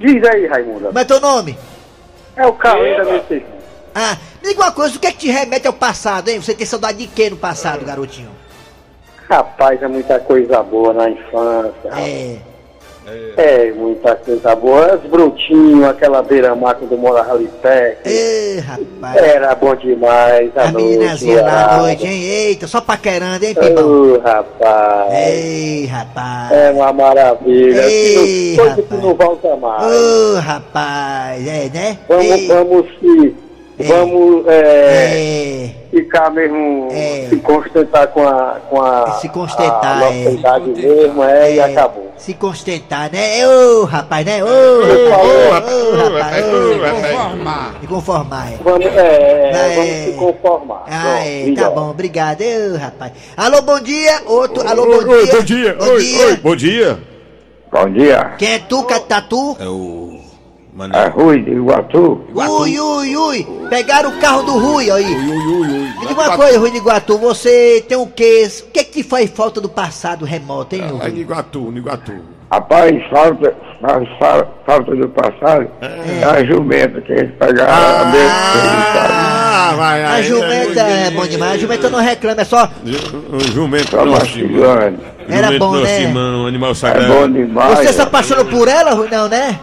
Diz 0.00 0.24
aí, 0.24 0.46
Raimundo. 0.46 0.86
Como 0.86 0.98
é 0.98 1.04
teu 1.04 1.20
nome? 1.20 1.58
É 2.36 2.46
o 2.46 2.52
Cauê 2.54 2.96
da 2.96 3.04
Mercedes. 3.04 3.46
Ah, 3.94 4.16
me 4.42 4.48
diga 4.48 4.62
uma 4.62 4.72
coisa, 4.72 4.96
o 4.96 5.00
que 5.00 5.06
é 5.06 5.12
que 5.12 5.18
te 5.18 5.30
remete 5.30 5.66
ao 5.68 5.72
passado, 5.72 6.28
hein? 6.28 6.40
Você 6.40 6.54
tem 6.54 6.66
saudade 6.66 6.98
de 6.98 7.06
quê 7.06 7.30
no 7.30 7.36
passado, 7.36 7.84
garotinho? 7.84 8.30
Rapaz, 9.28 9.80
é 9.82 9.86
muita 9.88 10.18
coisa 10.18 10.62
boa 10.64 10.92
na 10.94 11.10
infância. 11.10 11.90
É. 11.96 12.38
É, 13.36 13.72
muita 13.72 14.16
coisa 14.16 14.54
boa. 14.56 14.94
As 14.94 15.00
brutinhos, 15.02 15.84
aquela 15.84 16.22
beira-mar 16.22 16.74
quando 16.74 17.16
ali 17.16 17.48
perto. 17.62 18.06
Ê, 18.06 18.60
rapaz. 18.66 19.16
Era 19.16 19.54
bom 19.54 19.74
demais 19.76 20.50
a, 20.56 20.64
A 20.64 20.72
meninazinha 20.72 21.42
lá 21.42 21.74
à 21.74 21.76
noite, 21.78 22.06
hein? 22.06 22.22
Eita, 22.22 22.66
só 22.66 22.80
paquerando, 22.80 23.44
hein, 23.44 23.54
Pibão? 23.54 24.14
Ô, 24.14 24.18
rapaz. 24.18 25.12
Ei, 25.14 25.86
rapaz. 25.86 26.52
É 26.52 26.70
uma 26.72 26.92
maravilha. 26.92 27.82
Ei, 27.84 28.52
Que 28.52 28.56
não- 28.56 28.64
coisa 28.64 28.82
que 28.82 28.94
rapaz. 28.94 29.02
não 29.02 29.14
volta 29.14 29.56
mais. 29.56 29.82
Ô, 29.84 30.40
rapaz, 30.40 31.46
é, 31.46 31.70
né? 31.72 31.98
Vamos, 32.08 32.24
Ei, 32.24 32.46
vamos 32.48 32.86
se. 32.98 33.36
É. 33.80 33.84
Vamos 33.84 34.44
é, 34.48 34.54
é, 34.56 35.70
ficar 35.92 36.30
mesmo. 36.32 36.88
É. 36.90 37.26
Se 37.30 37.36
contentar 37.36 38.08
com 38.08 38.26
a. 38.26 38.56
Com 38.68 38.82
a 38.82 39.12
Se 39.20 39.28
contentar, 39.28 39.84
a 39.84 40.00
nossa 40.00 40.12
é. 40.14 40.32
idade 40.32 40.70
mesmo, 40.70 41.22
é, 41.22 41.54
e 41.54 41.58
é, 41.60 41.64
acabou. 41.64 42.07
Se 42.18 42.34
constentar, 42.34 43.10
né? 43.12 43.46
Ô, 43.46 43.84
rapaz, 43.84 44.26
né? 44.26 44.42
Ô, 44.42 44.46
rapaz, 44.46 45.72
ô, 45.72 46.08
rapaz, 46.12 46.44
ô, 46.46 46.78
Conformar. 47.08 47.74
Me 47.80 47.86
conformar, 47.86 48.52
é. 48.52 48.56
Vamos, 48.62 48.86
é, 48.86 49.50
É. 49.50 49.74
vamos 49.76 50.04
se 50.04 50.12
conformar. 50.18 50.84
Ah, 50.88 51.24
é, 51.26 51.52
tá 51.54 51.70
bom, 51.70 51.90
obrigado, 51.90 52.42
ô, 52.42 52.76
rapaz. 52.76 53.12
Alô, 53.36 53.62
bom 53.62 53.80
dia, 53.80 54.22
outro, 54.26 54.66
alô, 54.68 54.84
bom 54.84 54.98
dia. 55.04 55.16
oi, 55.16 55.26
bom 55.30 55.42
dia. 55.44 55.74
Bom 55.74 55.84
oi, 55.86 56.00
dia. 56.02 56.26
oi, 56.26 56.36
bom 56.36 56.56
dia. 56.56 56.98
Bom 57.70 57.90
dia, 57.92 58.34
Quem 58.38 58.52
é 58.54 58.58
tu, 58.60 58.82
Catatu? 58.84 59.56
É 59.60 59.66
o. 59.66 60.17
é 60.84 60.88
Mané. 60.88 61.08
Rui 61.08 61.42
de 61.42 61.50
Iguatu. 61.52 62.20
Ui, 62.34 62.80
ui, 62.80 63.16
ui. 63.16 63.46
Pegaram 63.68 64.10
o 64.10 64.18
carro 64.18 64.42
do 64.42 64.58
Rui 64.58 64.90
aí. 64.90 65.04
Ui, 65.04 65.28
ui, 65.30 65.36
ui, 65.36 65.68
ui. 65.68 65.88
Me 66.00 66.06
diga 66.06 66.20
uma 66.22 66.36
coisa, 66.36 66.58
Rui 66.58 66.70
de 66.70 66.76
Iguatu, 66.78 67.18
você 67.18 67.84
tem 67.88 67.96
o 67.98 68.06
quê? 68.06 68.48
O 68.66 68.70
que 68.70 68.80
é 68.80 68.84
que 68.84 69.02
te 69.02 69.02
faz 69.02 69.30
falta 69.30 69.60
do 69.60 69.68
passado 69.68 70.24
remoto, 70.24 70.74
hein, 70.74 70.82
Lá 70.82 71.08
em 71.08 71.12
Rui? 71.12 71.20
Iguatu, 71.20 71.60
no 71.70 71.78
Iguatu. 71.78 72.12
Rapaz, 72.50 72.94
falta, 73.10 73.54
faz 73.78 74.08
fa- 74.18 74.46
falta 74.64 74.96
do 74.96 75.06
passado 75.10 75.68
é 75.82 76.24
a 76.24 76.42
jumenta 76.46 76.98
que 77.02 77.12
eles 77.12 77.30
pegaram 77.38 77.70
a 77.70 78.10
Ah, 79.10 79.74
vai, 79.76 80.02
A 80.02 80.22
jumenta 80.22 80.80
é 80.80 81.10
bom 81.10 81.26
demais, 81.26 81.52
a 81.52 81.58
jumenta 81.58 81.90
não 81.90 81.98
reclama, 81.98 82.40
é 82.40 82.44
só... 82.44 82.70
Só 83.90 84.04
nosso, 84.06 84.06
mastigando. 84.06 84.98
Era 85.28 85.58
bom, 85.58 85.72
né? 85.76 86.00
irmão, 86.02 86.46
animal 86.46 86.70
É 86.70 86.74
sagrado. 86.74 87.12
bom 87.12 87.30
demais. 87.30 87.78
Você 87.80 87.92
se 87.92 88.00
apaixonou 88.00 88.46
por 88.46 88.66
ela, 88.66 88.94
Rui? 88.94 89.08
Não, 89.10 89.28
né? 89.28 89.58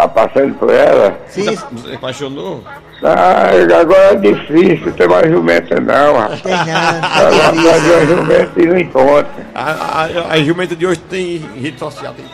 Tá 0.00 0.08
passando 0.08 0.54
por 0.54 0.70
ela. 0.70 1.18
Sim, 1.28 1.44
Você 1.72 1.94
apaixonou? 1.94 2.64
Ah, 3.02 3.50
agora 3.78 4.12
é 4.12 4.14
difícil 4.14 4.90
ter 4.92 5.06
mais 5.06 5.30
jumenta 5.30 5.78
não, 5.78 6.16
rapaz. 6.16 6.40
tem 6.40 6.52
não, 6.52 6.64
tá 6.64 7.10
Agora 7.16 7.72
fazer 7.72 7.92
uma 7.92 8.06
jumenta 8.06 8.62
e 8.62 8.66
não 8.66 8.78
encontra. 8.78 9.46
A, 9.54 9.70
a, 9.70 10.32
a 10.32 10.42
jumenta 10.42 10.74
de 10.74 10.86
hoje 10.86 11.00
tem 11.00 11.38
rede 11.60 11.78
social. 11.78 12.14
Tem... 12.14 12.24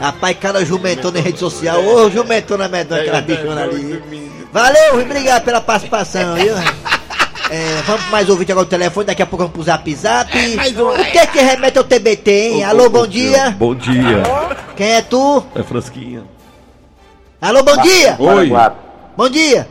Rapaz, 0.00 0.36
cara 0.40 0.64
jumentou 0.64 1.12
na 1.12 1.20
rede 1.20 1.38
social. 1.38 1.80
Ô, 1.84 2.10
jumentou 2.10 2.58
na 2.58 2.66
medonha, 2.66 3.02
aquela 3.02 3.20
bichona 3.20 3.62
ali. 3.62 4.02
Valeu, 4.52 5.00
obrigado 5.00 5.44
pela 5.44 5.60
participação, 5.60 6.34
viu? 6.34 6.54
É, 7.50 7.82
vamos 7.86 8.02
para 8.02 8.10
mais 8.10 8.28
ouvinte 8.28 8.50
agora 8.50 8.64
no 8.64 8.70
telefone, 8.70 9.06
daqui 9.06 9.22
a 9.22 9.26
pouco 9.26 9.44
vamos 9.44 9.52
pro 9.54 9.62
zap 9.62 9.94
zap. 9.94 10.30
O 10.36 11.12
que 11.12 11.18
é 11.18 11.26
que 11.26 11.38
remete 11.38 11.78
ao 11.78 11.84
TBT, 11.84 12.30
hein? 12.30 12.64
Alô, 12.64 12.88
bom 12.90 13.06
dia. 13.06 13.54
Bom 13.56 13.74
dia. 13.74 14.22
Quem 14.76 14.92
é 14.92 15.02
tu? 15.02 15.44
É 15.54 15.62
Frasquinha. 15.62 16.24
Alô, 17.40 17.62
bom 17.62 17.76
dia. 17.82 18.16
Oi. 18.18 18.50
Bom 19.16 19.28
dia. 19.28 19.68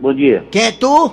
Bom 0.00 0.12
dia. 0.12 0.44
Quem 0.50 0.62
é 0.62 0.72
tu? 0.72 1.12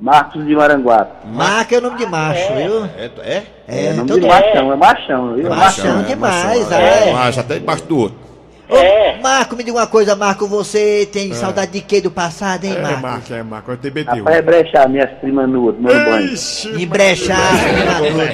Marcos 0.00 0.44
de 0.44 0.54
Maranguape. 0.54 1.26
Marca 1.28 1.74
é 1.74 1.78
o 1.78 1.80
nome 1.80 1.96
de 1.98 2.06
macho, 2.06 2.54
viu? 2.54 2.84
É, 2.84 3.10
é? 3.22 3.46
É, 3.68 3.92
nome 3.92 4.08
todo 4.08 4.20
de 4.20 4.26
machão, 4.26 4.72
é 4.72 4.76
machão, 4.76 5.34
viu? 5.34 5.48
Machão 5.48 6.02
demais, 6.02 6.72
é. 6.72 7.12
Mas 7.12 7.38
até 7.38 7.54
debaixo 7.54 7.84
do 7.84 7.98
outro. 7.98 8.25
Ô, 8.68 9.22
Marco, 9.22 9.54
me 9.54 9.62
diga 9.62 9.76
uma 9.78 9.86
coisa, 9.86 10.16
Marco, 10.16 10.48
você 10.48 11.08
tem 11.12 11.32
saudade 11.32 11.70
de 11.72 11.80
quê 11.80 12.00
do 12.00 12.10
passado, 12.10 12.64
hein, 12.64 12.74
É, 12.76 12.82
Marco? 12.82 13.00
Marco, 13.02 13.34
é, 13.34 13.42
Marco. 13.42 13.72
É 13.72 13.76
TBT. 13.76 14.18
Rapaz, 14.18 14.36
é 14.36 14.42
brechar 14.42 14.88
minhas 14.88 15.10
primas 15.20 15.48
nuas, 15.48 15.76
tomando 15.76 16.04
banho. 16.04 16.82
Embrechar, 16.82 17.38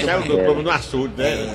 É 0.08 0.16
o 0.16 0.22
dobro 0.22 0.62
no 0.62 0.70
açude, 0.70 1.12
né? 1.18 1.46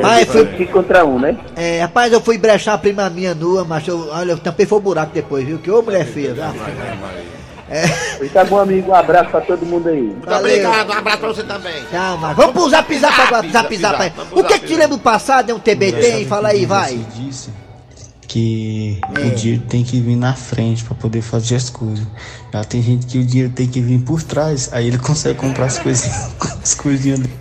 Pai, 0.00 0.24
fui, 0.24 0.46
Fica 0.46 0.72
contra 0.72 1.04
um, 1.04 1.18
né? 1.18 1.36
é, 1.56 1.80
rapaz, 1.82 2.10
eu 2.10 2.20
fui 2.22 2.38
brechar 2.38 2.72
a 2.74 2.78
prima 2.78 3.10
minha 3.10 3.34
nua, 3.34 3.64
mas 3.64 3.86
eu, 3.86 4.08
olha, 4.10 4.32
eu 4.32 4.38
tampei 4.38 4.64
foi 4.64 4.78
o 4.78 4.80
buraco 4.80 5.12
depois, 5.12 5.44
viu? 5.44 5.58
Que 5.58 5.70
ô 5.70 5.82
mulher 5.82 6.06
feia, 6.06 6.32
viu? 6.32 6.44
Pois 8.18 8.32
tá 8.32 8.44
bom, 8.44 8.58
amigo. 8.60 8.92
Um 8.92 8.94
abraço 8.94 9.30
pra 9.30 9.40
todo 9.40 9.66
mundo 9.66 9.88
aí. 9.88 10.16
Valeu. 10.24 10.68
Um 10.68 10.72
abraço 10.72 11.18
pra 11.18 11.28
você 11.28 11.42
também. 11.42 11.82
Tchau, 11.90 12.16
Marco. 12.18 12.40
Vamos 12.40 12.52
pro 12.54 12.70
zap 12.70 12.98
zap 12.98 13.20
agora, 13.20 13.48
Zap, 13.50 13.76
zap 13.76 14.12
O 14.32 14.44
que 14.44 14.58
que 14.58 14.66
te 14.66 14.72
lembra 14.74 14.96
do 14.96 14.98
passado? 14.98 15.50
É 15.50 15.54
um 15.54 15.58
TBT, 15.58 16.18
hein? 16.18 16.26
Fala 16.26 16.48
aí, 16.48 16.64
vai. 16.64 16.92
Você 16.92 17.20
disse 17.20 17.63
que 18.26 18.98
o 19.10 19.30
dinheiro 19.34 19.62
tem 19.68 19.84
que 19.84 20.00
vir 20.00 20.16
na 20.16 20.34
frente 20.34 20.84
para 20.84 20.94
poder 20.94 21.22
fazer 21.22 21.56
as 21.56 21.70
coisas. 21.70 22.06
Já 22.52 22.64
tem 22.64 22.82
gente 22.82 23.06
que 23.06 23.18
o 23.18 23.24
dinheiro 23.24 23.52
tem 23.52 23.66
que 23.66 23.80
vir 23.80 24.00
por 24.00 24.22
trás, 24.22 24.70
aí 24.72 24.88
ele 24.88 24.98
consegue 24.98 25.38
comprar 25.38 25.66
as 25.66 25.78
coisinhas, 25.78 26.30
as 26.62 26.74
coisinhas 26.74 27.20
dele. 27.20 27.34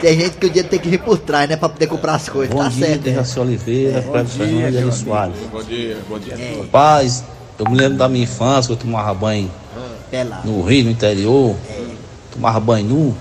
Tem 0.00 0.18
gente 0.18 0.36
que 0.36 0.46
o 0.46 0.48
dinheiro 0.48 0.68
tem 0.68 0.80
que 0.80 0.88
vir 0.88 0.98
por 0.98 1.16
trás, 1.16 1.48
né? 1.48 1.56
Pra 1.56 1.68
poder 1.68 1.86
comprar 1.86 2.16
as 2.16 2.28
coisas. 2.28 2.52
Bom 2.52 2.62
tá 2.62 2.68
dia, 2.68 2.86
certo. 2.86 3.08
né? 3.08 3.42
Oliveira, 3.42 4.02
Cleber 4.02 4.26
Fernandes 4.26 4.94
e 4.94 5.04
Soares. 5.04 5.36
Bom 5.52 5.62
dia, 5.62 5.98
bom 6.08 6.18
dia. 6.18 6.36
Rapaz, 6.58 7.24
eu 7.58 7.70
me 7.70 7.76
lembro 7.76 7.98
da 7.98 8.08
minha 8.08 8.24
infância, 8.24 8.66
que 8.66 8.72
eu 8.72 8.76
tomava 8.76 9.14
banho 9.14 9.48
Pela. 10.10 10.40
no 10.44 10.62
Rio, 10.62 10.86
no 10.86 10.90
interior. 10.90 11.56
Tomava 12.32 12.58
banho 12.58 12.88
nu. 12.88 13.16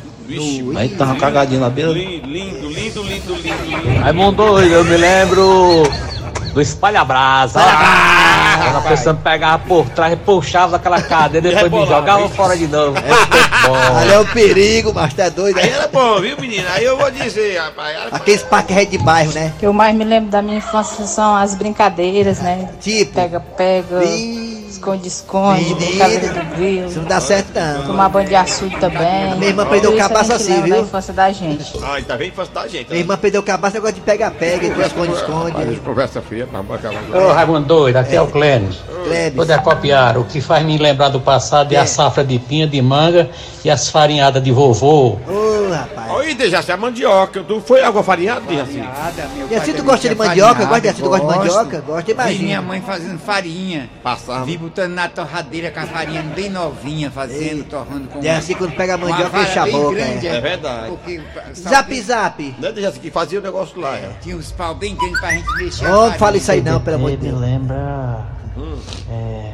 Aí 0.75 0.89
tava 0.89 1.15
cagadinho 1.15 1.59
na 1.59 1.69
beira. 1.69 1.91
Lindo, 1.91 2.25
lindo, 2.25 2.69
lindo, 2.69 3.03
lindo, 3.03 3.35
lindo. 3.35 3.99
Raimundo 3.99 4.37
doido, 4.37 4.73
eu 4.73 4.85
me 4.85 4.97
lembro 4.97 5.83
do 6.53 6.61
espalha-brasa. 6.61 7.59
Quando 8.63 8.77
a 8.77 8.81
pessoa 8.89 9.13
me 9.13 9.21
pegava 9.21 9.59
por 9.59 9.89
trás, 9.89 10.17
puxava 10.25 10.75
aquela 10.75 11.01
cadeira, 11.01 11.49
depois 11.49 11.71
me 11.71 11.87
jogava 11.87 12.29
fora 12.29 12.57
de 12.57 12.67
novo. 12.67 12.91
Muito 12.93 13.67
bom. 13.67 13.97
Ali 13.97 14.11
é 14.11 14.19
o 14.19 14.25
perigo, 14.25 14.93
mas 14.93 15.13
tá 15.13 15.29
doido. 15.29 15.57
Aí 15.57 15.69
era 15.69 15.87
bom, 15.87 16.19
viu, 16.19 16.37
menina? 16.39 16.69
Aí 16.73 16.83
eu 16.83 16.97
vou 16.97 17.09
dizer, 17.11 17.59
rapaz. 17.59 17.95
Era... 17.95 18.15
Aqueles 18.15 18.43
parques 18.43 18.75
rede 18.75 18.97
de 18.97 19.03
bairro, 19.03 19.33
né? 19.33 19.53
O 19.55 19.59
que 19.59 19.65
eu 19.65 19.73
mais 19.73 19.95
me 19.95 20.03
lembro 20.03 20.29
da 20.29 20.41
minha 20.41 20.57
infância 20.57 21.05
são 21.05 21.35
as 21.35 21.55
brincadeiras, 21.55 22.39
né? 22.39 22.69
Tipo. 22.79 23.13
Pega-pega, 23.13 23.99
esconde-esconde, 24.81 25.75
brincadeira 25.75 26.27
do 26.33 26.55
grilo. 26.55 26.87
Isso 26.87 26.99
não 26.99 27.07
dá 27.07 27.21
certo, 27.21 27.53
não. 27.53 27.85
Tomar 27.85 28.09
banho 28.09 28.27
de 28.27 28.35
açude 28.35 28.75
também. 28.79 29.35
Minha 29.37 29.49
irmã 29.49 29.65
perdeu 29.65 29.93
o 29.93 29.97
cabaço 29.97 30.33
assim, 30.33 30.61
viu? 30.61 30.75
Da 30.75 30.81
infância 30.81 31.13
da 31.13 31.31
gente. 31.31 31.77
Tá 32.07 32.15
vendo? 32.15 32.33
Fácil 32.33 32.53
da 32.53 32.67
gente. 32.67 32.89
Minha 32.89 33.01
irmã 33.01 33.17
perdeu 33.17 33.41
o 33.41 33.43
cabaço, 33.43 33.75
negócio 33.75 33.95
de 33.95 34.01
pega-pega, 34.01 34.69
de 34.69 34.81
esconde-esconde. 34.81 35.79
Conversa 35.85 36.21
fria, 36.21 36.47
pra 36.47 36.63
bancar 36.63 36.91
Ô 37.13 37.31
Raimundo 37.31 37.67
doido, 37.67 37.97
aqui 37.97 38.15
é 38.15 38.21
o 38.21 38.27
Clênis. 38.27 38.77
Clebes. 39.03 39.35
Poder 39.35 39.61
copiar, 39.61 40.17
o 40.17 40.23
que 40.23 40.41
faz 40.41 40.65
me 40.65 40.77
lembrar 40.77 41.09
do 41.09 41.19
passado 41.19 41.71
é 41.73 41.77
a 41.77 41.85
safra 41.85 42.23
de 42.23 42.39
pinha, 42.39 42.67
de 42.67 42.81
manga 42.81 43.29
e 43.63 43.69
as 43.69 43.89
farinhadas 43.89 44.43
de 44.43 44.51
vovô. 44.51 45.17
Ô, 45.71 45.75
rapaz. 45.75 46.11
Oi, 46.11 46.33
Dejaci, 46.35 46.71
a 46.71 46.77
mandioca. 46.77 47.43
Tu 47.43 47.61
foi 47.61 47.81
água 47.83 48.03
farinhada, 48.03 48.41
Dejaci? 48.41 48.83
E 49.49 49.55
assim 49.55 49.73
tu 49.73 49.83
gosta 49.83 50.09
de 50.09 50.15
mandioca? 50.15 50.65
Gosta 50.65 50.81
de 50.81 50.87
assim, 50.89 51.01
tu 51.01 51.09
gosta 51.09 51.27
de 51.27 51.37
mandioca? 51.37 51.81
Gosta 51.81 52.01
Vi 52.01 52.07
demais. 52.07 52.39
minha 52.39 52.61
mãe 52.61 52.81
fazendo 52.81 53.19
farinha. 53.19 53.89
Passava. 54.03 54.45
Vi 54.45 54.57
botando 54.57 54.93
na 54.93 55.07
torradeira 55.07 55.71
com 55.71 55.79
a 55.79 55.85
farinha 55.85 56.21
bem 56.23 56.49
novinha, 56.49 57.09
fazendo, 57.09 57.63
torrando 57.63 58.07
com 58.09 58.19
É 58.23 58.35
assim 58.35 58.53
quando 58.53 58.73
pega 58.75 58.95
a 58.95 58.97
mandioca, 58.97 59.39
enche 59.41 59.59
a 59.59 59.65
boca. 59.65 59.95
grande, 59.95 60.27
é. 60.27 60.35
É 60.35 60.41
verdade. 60.41 60.87
Porque, 60.89 61.21
Zap, 61.55 62.01
zap. 62.01 62.55
Não 62.59 62.69
é 62.69 62.71
Dejaci 62.71 62.99
que 62.99 63.11
fazia 63.11 63.39
o 63.39 63.41
negócio 63.41 63.79
lá, 63.79 63.95
é. 63.95 64.11
Tinha 64.21 64.35
uns 64.35 64.51
pau 64.51 64.75
bem 64.75 64.95
grandes 64.95 65.19
pra 65.19 65.31
gente 65.31 65.55
mexer. 65.57 65.85
a 65.85 65.89
Não 65.89 66.11
fala 66.13 66.37
isso 66.37 66.51
aí 66.51 66.61
não, 66.61 66.79
pelo 66.81 66.97
amor 66.97 67.11
de 67.11 67.17
me 67.17 67.23
Deus. 67.29 67.39
lembra 67.39 68.25
é, 69.09 69.53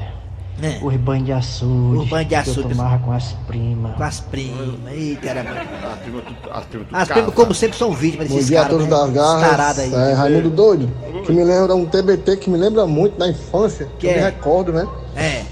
Né? 0.59 0.79
os 0.81 0.95
banhos 0.95 1.25
de 1.27 1.31
açude, 1.31 1.97
Os 1.99 2.09
banhos 2.09 2.27
de 2.27 2.29
que 2.29 2.49
eu 2.49 2.51
açude. 2.53 2.69
tomava 2.69 2.97
com 3.03 3.11
as 3.11 3.33
primas. 3.47 3.95
Com 3.95 4.03
as 4.03 4.19
primas. 4.21 4.91
Eita, 4.91 5.29
era... 5.29 5.41
As 5.41 5.99
primas 5.99 6.23
as 6.51 6.65
primas 6.65 6.87
As 6.91 7.07
primas, 7.09 7.33
como 7.35 7.53
sempre, 7.53 7.77
são 7.77 7.91
vítimas 7.93 8.27
Bom 8.27 8.35
desses 8.35 8.51
a 8.51 8.55
caras. 8.55 8.69
todos 8.71 8.85
né? 8.85 8.89
das 8.89 9.09
garras. 9.11 9.79
Aí. 9.79 9.93
É, 9.93 10.13
Raimundo 10.13 10.49
Doido, 10.49 10.89
que 11.25 11.31
me 11.31 11.43
lembra 11.43 11.75
um 11.75 11.85
TBT 11.85 12.37
que 12.37 12.49
me 12.49 12.57
lembra 12.57 12.87
muito 12.87 13.19
da 13.19 13.29
infância, 13.29 13.85
Que 13.99 14.07
que 14.07 14.07
eu 14.07 14.11
é? 14.11 14.15
me 14.15 14.21
recordo, 14.21 14.73
né? 14.73 14.87
É. 15.15 15.43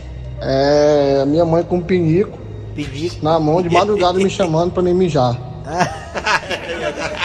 É 0.41 1.19
a 1.21 1.25
minha 1.25 1.45
mãe 1.45 1.63
com 1.63 1.77
um 1.77 1.81
pinico 1.81 2.37
Pinico. 2.75 3.23
na 3.23 3.39
mão 3.39 3.61
de 3.61 3.69
madrugada 3.73 4.17
me 4.17 4.29
chamando 4.29 4.71
pra 4.71 4.81
nem 4.83 4.93
mijar. 4.93 5.37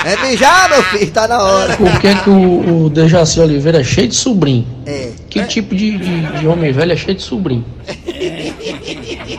É 0.05 0.17
mijar, 0.17 0.69
meu 0.71 0.83
filho, 0.85 1.11
tá 1.11 1.29
na 1.29 1.43
hora. 1.43 1.77
Por 1.77 2.01
que, 2.01 2.15
que 2.15 2.31
o, 2.31 2.85
o 2.85 2.91
Dejaci 2.91 3.39
Oliveira 3.39 3.81
é 3.81 3.85
cheio 3.85 4.09
de 4.09 4.15
sobrinho? 4.15 4.67
É. 4.87 5.13
Que 5.29 5.45
tipo 5.45 5.75
de, 5.75 5.99
de, 5.99 6.39
de 6.39 6.47
homem 6.47 6.73
velho 6.73 6.93
é 6.93 6.97
cheio 6.97 7.17
de 7.17 7.23
sobrinho? 7.23 7.65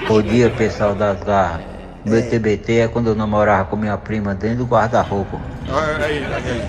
Bom 0.08 0.22
dia, 0.22 0.50
pessoal 0.52 0.94
das 0.94 1.22
garras. 1.24 1.62
Meu 2.06 2.22
TBT 2.28 2.74
é 2.80 2.88
quando 2.88 3.08
eu 3.08 3.16
namorava 3.16 3.66
com 3.66 3.76
minha 3.76 3.98
prima 3.98 4.34
dentro 4.34 4.60
do 4.60 4.66
guarda-roupa. 4.66 5.40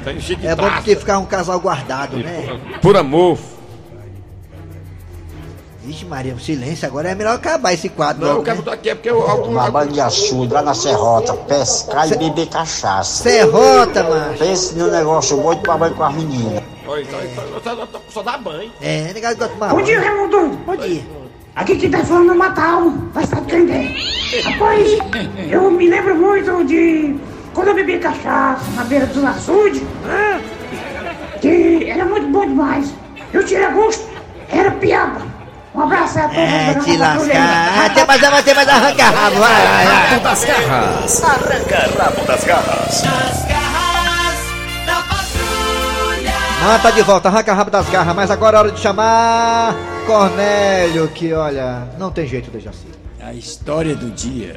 Tá 0.04 0.12
cheio 0.18 0.38
de 0.38 0.46
É 0.46 0.54
bom 0.54 0.70
porque 0.70 0.96
ficar 0.96 1.18
um 1.18 1.26
casal 1.26 1.58
guardado, 1.60 2.16
né? 2.16 2.58
Por 2.80 2.96
amor. 2.96 3.38
Vixe, 5.84 6.04
Maria, 6.04 6.38
silêncio. 6.38 6.86
Agora 6.86 7.10
é 7.10 7.14
melhor 7.14 7.34
acabar 7.34 7.72
esse 7.72 7.88
quadro. 7.88 8.22
Não, 8.22 8.28
eu 8.28 8.34
logo, 8.34 8.44
quero 8.44 8.58
né? 8.58 8.62
botar 8.62 8.76
aqui 8.76 8.90
é 8.90 8.94
porque 8.94 9.10
eu. 9.10 9.20
Tomar 9.20 9.70
banho 9.72 9.90
de 9.90 10.00
açude 10.00 10.52
lá 10.52 10.62
na 10.62 10.74
serrota, 10.74 11.34
pescar 11.34 12.10
e 12.12 12.16
beber 12.16 12.46
cachaça. 12.48 13.24
Serrota, 13.24 14.04
macho. 14.04 14.38
Pense 14.38 14.76
num 14.76 14.90
negócio 14.90 15.36
bom 15.38 15.54
de 15.54 15.62
tomar 15.62 15.78
banho 15.78 15.94
com 15.96 16.04
as 16.04 16.14
meninas. 16.14 16.62
Olha, 16.86 17.04
só, 17.04 17.60
só, 17.64 17.86
só, 17.86 18.00
só 18.08 18.22
dá 18.22 18.38
banho. 18.38 18.70
É, 18.80 19.12
gosta 19.12 19.34
de 19.34 19.54
tomar 19.54 19.70
Bom 19.70 19.82
dia, 19.82 20.00
banho. 20.00 20.12
Raimundo. 20.12 20.56
Bom 20.64 20.76
dia. 20.76 21.02
Aqui 21.56 21.76
quem 21.76 21.90
tá 21.90 21.98
falando 22.04 22.30
é 22.30 22.32
o 22.32 22.38
Matal. 22.38 22.90
Vai 23.12 23.26
saber 23.26 23.50
quem 23.50 23.70
é. 23.72 24.40
Rapaz, 24.42 24.88
eu 25.50 25.68
me 25.68 25.88
lembro 25.88 26.14
muito 26.14 26.64
de 26.64 27.16
quando 27.54 27.68
eu 27.68 27.74
bebia 27.74 27.98
cachaça 27.98 28.70
na 28.76 28.84
beira 28.84 29.06
do 29.06 29.26
açude. 29.26 29.84
Que 31.40 31.90
era 31.90 32.04
muito 32.04 32.28
bom 32.28 32.46
demais. 32.46 32.94
Eu 33.32 33.44
tinha 33.44 33.68
gosto, 33.70 34.08
era 34.48 34.70
piaba. 34.70 35.31
Um 35.74 35.80
abraço 35.80 36.18
a 36.18 36.22
todos. 36.22 36.36
É, 36.36 36.74
da 36.74 36.80
te 36.80 36.98
patrulha 36.98 36.98
lascar. 36.98 37.86
Até 37.86 38.04
mais, 38.04 38.22
até 38.22 38.54
mais, 38.54 38.68
arranca 38.68 39.04
rabo, 39.04 39.36
vai, 39.36 39.66
vai, 39.66 39.84
vai. 39.86 40.06
Rabo 40.08 40.22
das 40.22 40.44
garras. 40.44 41.22
Arranca 41.22 42.02
rabo 42.02 42.26
das 42.26 42.44
garras. 42.44 43.02
Ah, 46.64 46.78
tá 46.80 46.90
de 46.90 47.02
volta, 47.02 47.28
arranca 47.28 47.54
rabo 47.54 47.70
das 47.70 47.88
garras, 47.88 48.14
mas 48.14 48.30
agora 48.30 48.56
é 48.56 48.60
hora 48.60 48.70
de 48.70 48.80
chamar 48.80 49.74
Cornélio, 50.06 51.08
que 51.08 51.32
olha, 51.32 51.88
não 51.98 52.10
tem 52.10 52.26
jeito, 52.26 52.50
Dejaci. 52.50 52.86
A 53.20 53.32
história 53.32 53.96
do 53.96 54.10
dia. 54.10 54.56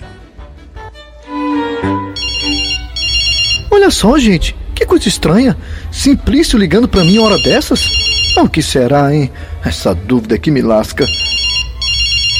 Olha 3.72 3.90
só, 3.90 4.18
gente, 4.18 4.56
que 4.76 4.86
coisa 4.86 5.08
estranha. 5.08 5.58
Simplício 5.92 6.60
ligando 6.60 6.88
pra 6.88 7.04
mim 7.04 7.20
hora 7.20 7.38
dessas? 7.40 7.90
O 8.38 8.50
que 8.50 8.62
será, 8.62 9.14
hein? 9.14 9.32
Essa 9.64 9.96
dúvida 9.96 10.38
que 10.38 10.52
me 10.52 10.62
lasca. 10.62 11.06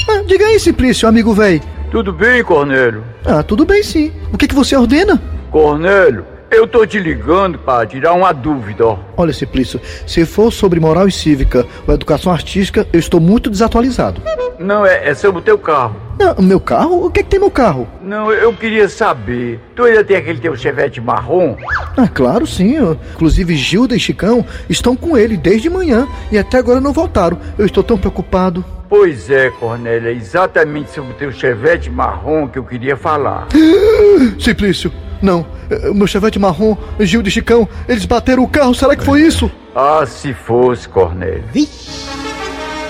Ah, 0.10 0.22
diga 0.28 0.46
aí, 0.46 0.60
Simplício, 0.60 1.08
amigo 1.08 1.34
velho. 1.34 1.62
Tudo 1.90 2.12
bem, 2.12 2.44
Cornélio? 2.44 3.04
Ah, 3.26 3.42
tudo 3.42 3.66
bem 3.66 3.82
sim. 3.82 4.12
O 4.34 4.38
que, 4.38 4.48
que 4.48 4.56
você 4.56 4.76
ordena? 4.76 5.22
Cornélio, 5.50 6.26
eu 6.56 6.68
tô 6.68 6.86
te 6.86 6.98
ligando 7.00 7.58
para 7.58 7.86
tirar 7.86 8.14
uma 8.14 8.32
dúvida, 8.32 8.86
ó. 8.86 9.00
Olha, 9.18 9.34
Simplício, 9.34 9.80
se 10.08 10.26
for 10.26 10.52
sobre 10.52 10.80
moral 10.80 11.08
e 11.08 11.12
cívica 11.12 11.66
ou 11.88 11.94
educação 11.94 12.32
artística, 12.32 12.88
eu 12.94 13.00
estou 13.00 13.20
muito 13.20 13.50
desatualizado. 13.50 14.22
Não, 14.58 14.86
é, 14.86 15.10
é 15.10 15.14
sobre 15.14 15.40
o 15.40 15.44
teu 15.44 15.58
carro. 15.58 15.96
Ah, 16.20 16.42
meu 16.42 16.60
carro? 16.62 17.06
O 17.06 17.12
que, 17.12 17.22
que 17.22 17.30
tem 17.30 17.40
meu 17.40 17.52
carro? 17.52 17.88
Não, 18.02 18.32
eu 18.32 18.54
queria 18.54 18.88
saber. 18.88 19.60
Tu 19.76 19.84
ainda 19.84 20.04
tem 20.04 20.16
aquele 20.16 20.40
teu 20.40 20.56
chevette 20.56 21.02
marrom? 21.02 21.58
Ah, 21.98 22.08
claro, 22.08 22.48
sim. 22.48 22.78
Inclusive, 23.14 23.56
Gilda 23.56 23.96
e 23.96 24.00
Chicão 24.00 24.46
estão 24.70 24.96
com 24.96 25.18
ele 25.18 25.36
desde 25.36 25.70
manhã 25.70 26.08
e 26.32 26.38
até 26.38 26.58
agora 26.58 26.80
não 26.80 26.94
voltaram. 26.94 27.38
Eu 27.58 27.66
estou 27.66 27.84
tão 27.84 27.98
preocupado. 27.98 28.64
Pois 28.88 29.30
é, 29.30 29.50
Cornélio, 29.50 30.10
é 30.10 30.14
exatamente 30.14 30.92
sobre 30.92 31.12
o 31.12 31.16
teu 31.16 31.32
chevette 31.32 31.90
marrom 31.90 32.48
que 32.48 32.58
eu 32.58 32.64
queria 32.64 32.96
falar. 32.96 33.48
Simplício, 34.40 34.92
não. 35.26 35.46
Eh, 35.70 35.92
Meu 35.94 36.08
chevette 36.08 36.40
marrom, 36.40 36.78
Gilda 37.00 37.28
e 37.28 37.32
Chicão, 37.32 37.68
eles 37.88 38.06
bateram 38.06 38.44
o 38.44 38.48
carro. 38.48 38.74
Será 38.74 38.96
que 38.96 39.04
foi 39.04 39.22
isso? 39.22 39.52
Ah, 39.76 40.06
se 40.06 40.34
fosse, 40.34 40.88
Cornélio. 40.88 41.44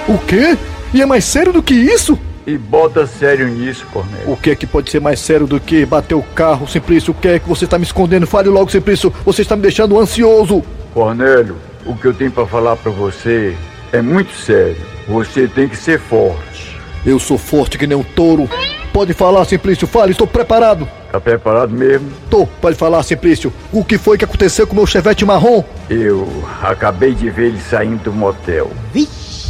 O 0.07 0.17
quê? 0.19 0.57
E 0.93 1.01
é 1.01 1.05
mais 1.05 1.23
sério 1.25 1.51
do 1.51 1.63
que 1.63 1.73
isso? 1.73 2.17
E 2.45 2.57
bota 2.59 3.07
sério 3.07 3.47
nisso, 3.47 3.87
Cornélio. 3.91 4.31
O 4.31 4.37
que 4.37 4.51
é 4.51 4.55
que 4.55 4.67
pode 4.67 4.91
ser 4.91 5.01
mais 5.01 5.19
sério 5.19 5.47
do 5.47 5.59
que 5.59 5.83
bater 5.85 6.13
o 6.13 6.21
carro, 6.21 6.67
Simplício? 6.67 7.11
O 7.11 7.15
que 7.15 7.27
é 7.27 7.39
que 7.39 7.49
você 7.49 7.65
está 7.65 7.79
me 7.79 7.85
escondendo? 7.85 8.27
Fale 8.27 8.49
logo, 8.49 8.69
Simplício. 8.69 9.11
Você 9.25 9.41
está 9.41 9.55
me 9.55 9.63
deixando 9.63 9.99
ansioso. 9.99 10.63
Cornélio, 10.93 11.55
o 11.85 11.95
que 11.95 12.05
eu 12.05 12.13
tenho 12.13 12.31
para 12.31 12.45
falar 12.45 12.75
para 12.75 12.91
você 12.91 13.55
é 13.91 14.01
muito 14.01 14.31
sério. 14.35 14.77
Você 15.07 15.47
tem 15.47 15.67
que 15.67 15.75
ser 15.77 15.99
forte. 15.99 16.79
Eu 17.03 17.17
sou 17.19 17.37
forte 17.37 17.77
que 17.79 17.87
nem 17.87 17.97
um 17.97 18.03
touro. 18.03 18.47
Pode 18.95 19.13
falar, 19.13 19.43
Simplício. 19.43 19.85
Fale, 19.85 20.11
estou 20.11 20.25
preparado. 20.25 20.87
Tá 21.11 21.19
preparado 21.19 21.69
mesmo? 21.69 22.09
Tô, 22.29 22.47
pode 22.47 22.77
falar, 22.77 23.03
Simplício. 23.03 23.51
O 23.69 23.83
que 23.83 23.97
foi 23.97 24.17
que 24.17 24.23
aconteceu 24.23 24.65
com 24.65 24.71
o 24.71 24.77
meu 24.77 24.87
chevette 24.87 25.25
marrom? 25.25 25.65
Eu 25.89 26.25
acabei 26.61 27.13
de 27.13 27.29
ver 27.29 27.47
ele 27.47 27.59
saindo 27.59 28.03
do 28.03 28.13
motel. 28.13 28.71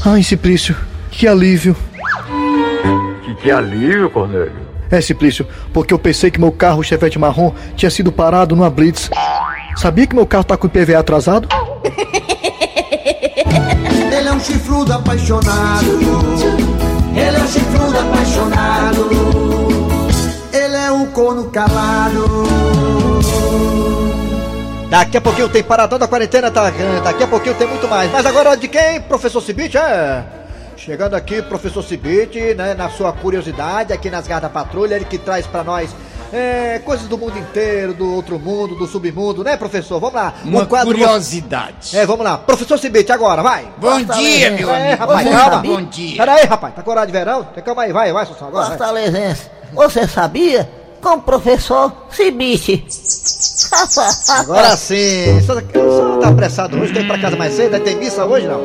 Ai, 0.04 0.24
Simplício, 0.24 0.76
que 1.12 1.28
alívio. 1.28 1.76
Que, 3.24 3.36
que 3.36 3.52
alívio, 3.52 4.10
Cornélio. 4.10 4.52
É, 4.90 5.00
Simplício, 5.00 5.46
porque 5.72 5.94
eu 5.94 6.00
pensei 6.00 6.32
que 6.32 6.42
meu 6.42 6.52
carro, 6.52 6.80
o 6.80 6.84
Chevette 6.84 7.20
marrom, 7.20 7.54
tinha 7.76 7.92
sido 7.92 8.12
parado 8.12 8.56
numa 8.56 8.72
blitz. 8.72 9.12
Sabia 9.78 10.08
que 10.08 10.16
meu 10.16 10.26
carro 10.26 10.44
tá 10.44 10.58
com 10.58 10.66
o 10.66 10.72
IPVA 10.72 10.98
atrasado? 10.98 11.48
Ele 14.12 14.28
é 14.28 14.34
um 14.34 14.40
chifrudo 14.40 14.92
apaixonado. 14.92 16.65
É 21.36 21.40
um 21.40 21.44
corno 21.44 21.52
calado. 21.52 22.46
Daqui 24.90 25.18
a 25.18 25.22
pouquinho 25.22 25.50
tem 25.50 25.64
Paradão 25.64 26.00
da 26.00 26.08
Quarentena, 26.08 26.50
tá? 26.50 26.72
Daqui 27.04 27.24
a 27.24 27.28
pouquinho 27.28 27.56
tem 27.56 27.68
muito 27.68 27.88
mais. 27.88 28.10
Mas 28.12 28.26
agora 28.26 28.56
de 28.56 28.68
quem? 28.68 29.02
Professor 29.02 29.42
Cibite, 29.42 29.78
é? 29.78 30.24
Chegando 30.78 31.16
aqui, 31.16 31.42
professor 31.42 31.84
Cibite, 31.84 32.54
né, 32.54 32.74
na 32.74 32.90
sua 32.90 33.12
curiosidade, 33.12 33.92
aqui 33.94 34.10
nas 34.10 34.28
Garras 34.28 34.44
da 34.44 34.50
Patrulha, 34.50 34.96
ele 34.96 35.06
que 35.06 35.18
traz 35.18 35.48
pra 35.48 35.64
nós 35.64 35.90
é, 36.32 36.80
coisas 36.86 37.08
do 37.08 37.18
mundo 37.18 37.38
inteiro, 37.40 37.94
do 37.94 38.14
outro 38.14 38.38
mundo, 38.38 38.76
do 38.76 38.86
submundo, 38.86 39.44
né, 39.44 39.56
professor? 39.58 40.00
Vamos 40.00 40.16
lá. 40.16 40.34
Uma 40.44 40.64
O 40.64 40.68
quadro- 40.68 40.88
curiosidade. 40.94 41.96
É, 41.98 42.06
vamos 42.06 42.24
lá. 42.26 42.38
Professor 42.38 42.78
Cibite, 42.78 43.12
agora, 43.12 43.42
vai. 43.42 43.68
Bom 43.78 44.02
dia, 44.04 44.52
meu 44.52 44.70
É, 44.70 44.88
amigo. 44.94 45.00
rapaz, 45.00 45.28
Você 45.28 45.34
calma. 45.34 45.58
Bom 45.64 45.82
dia. 45.84 46.18
Pera 46.18 46.34
aí, 46.34 46.46
rapaz, 46.46 46.76
tá 46.76 46.84
com 46.84 46.92
horário 46.92 47.12
de 47.12 47.18
verão? 47.18 47.48
Calma 47.66 47.82
aí, 47.84 47.92
vai, 47.94 48.14
vai, 48.14 48.24
Assunção, 48.24 48.48
agora. 48.50 48.68
vai. 48.68 48.78
Fortalezense, 48.78 49.50
você 49.74 50.08
sabia? 50.08 50.70
Com 51.06 51.18
o 51.18 51.22
professor 51.22 51.94
Cibite. 52.10 52.84
Agora 54.28 54.76
sim. 54.76 55.38
O 55.38 55.42
senhor 55.42 55.64
o 55.64 55.72
senhor 55.72 56.20
tá 56.20 56.30
apressado 56.30 56.80
hoje? 56.80 56.94
Tem 56.94 57.04
que 57.04 57.08
ir 57.08 57.12
pra 57.12 57.20
casa 57.20 57.36
mais 57.38 57.54
cedo? 57.54 57.80
Tem 57.80 57.96
missa 57.96 58.26
hoje, 58.26 58.48
não? 58.48 58.60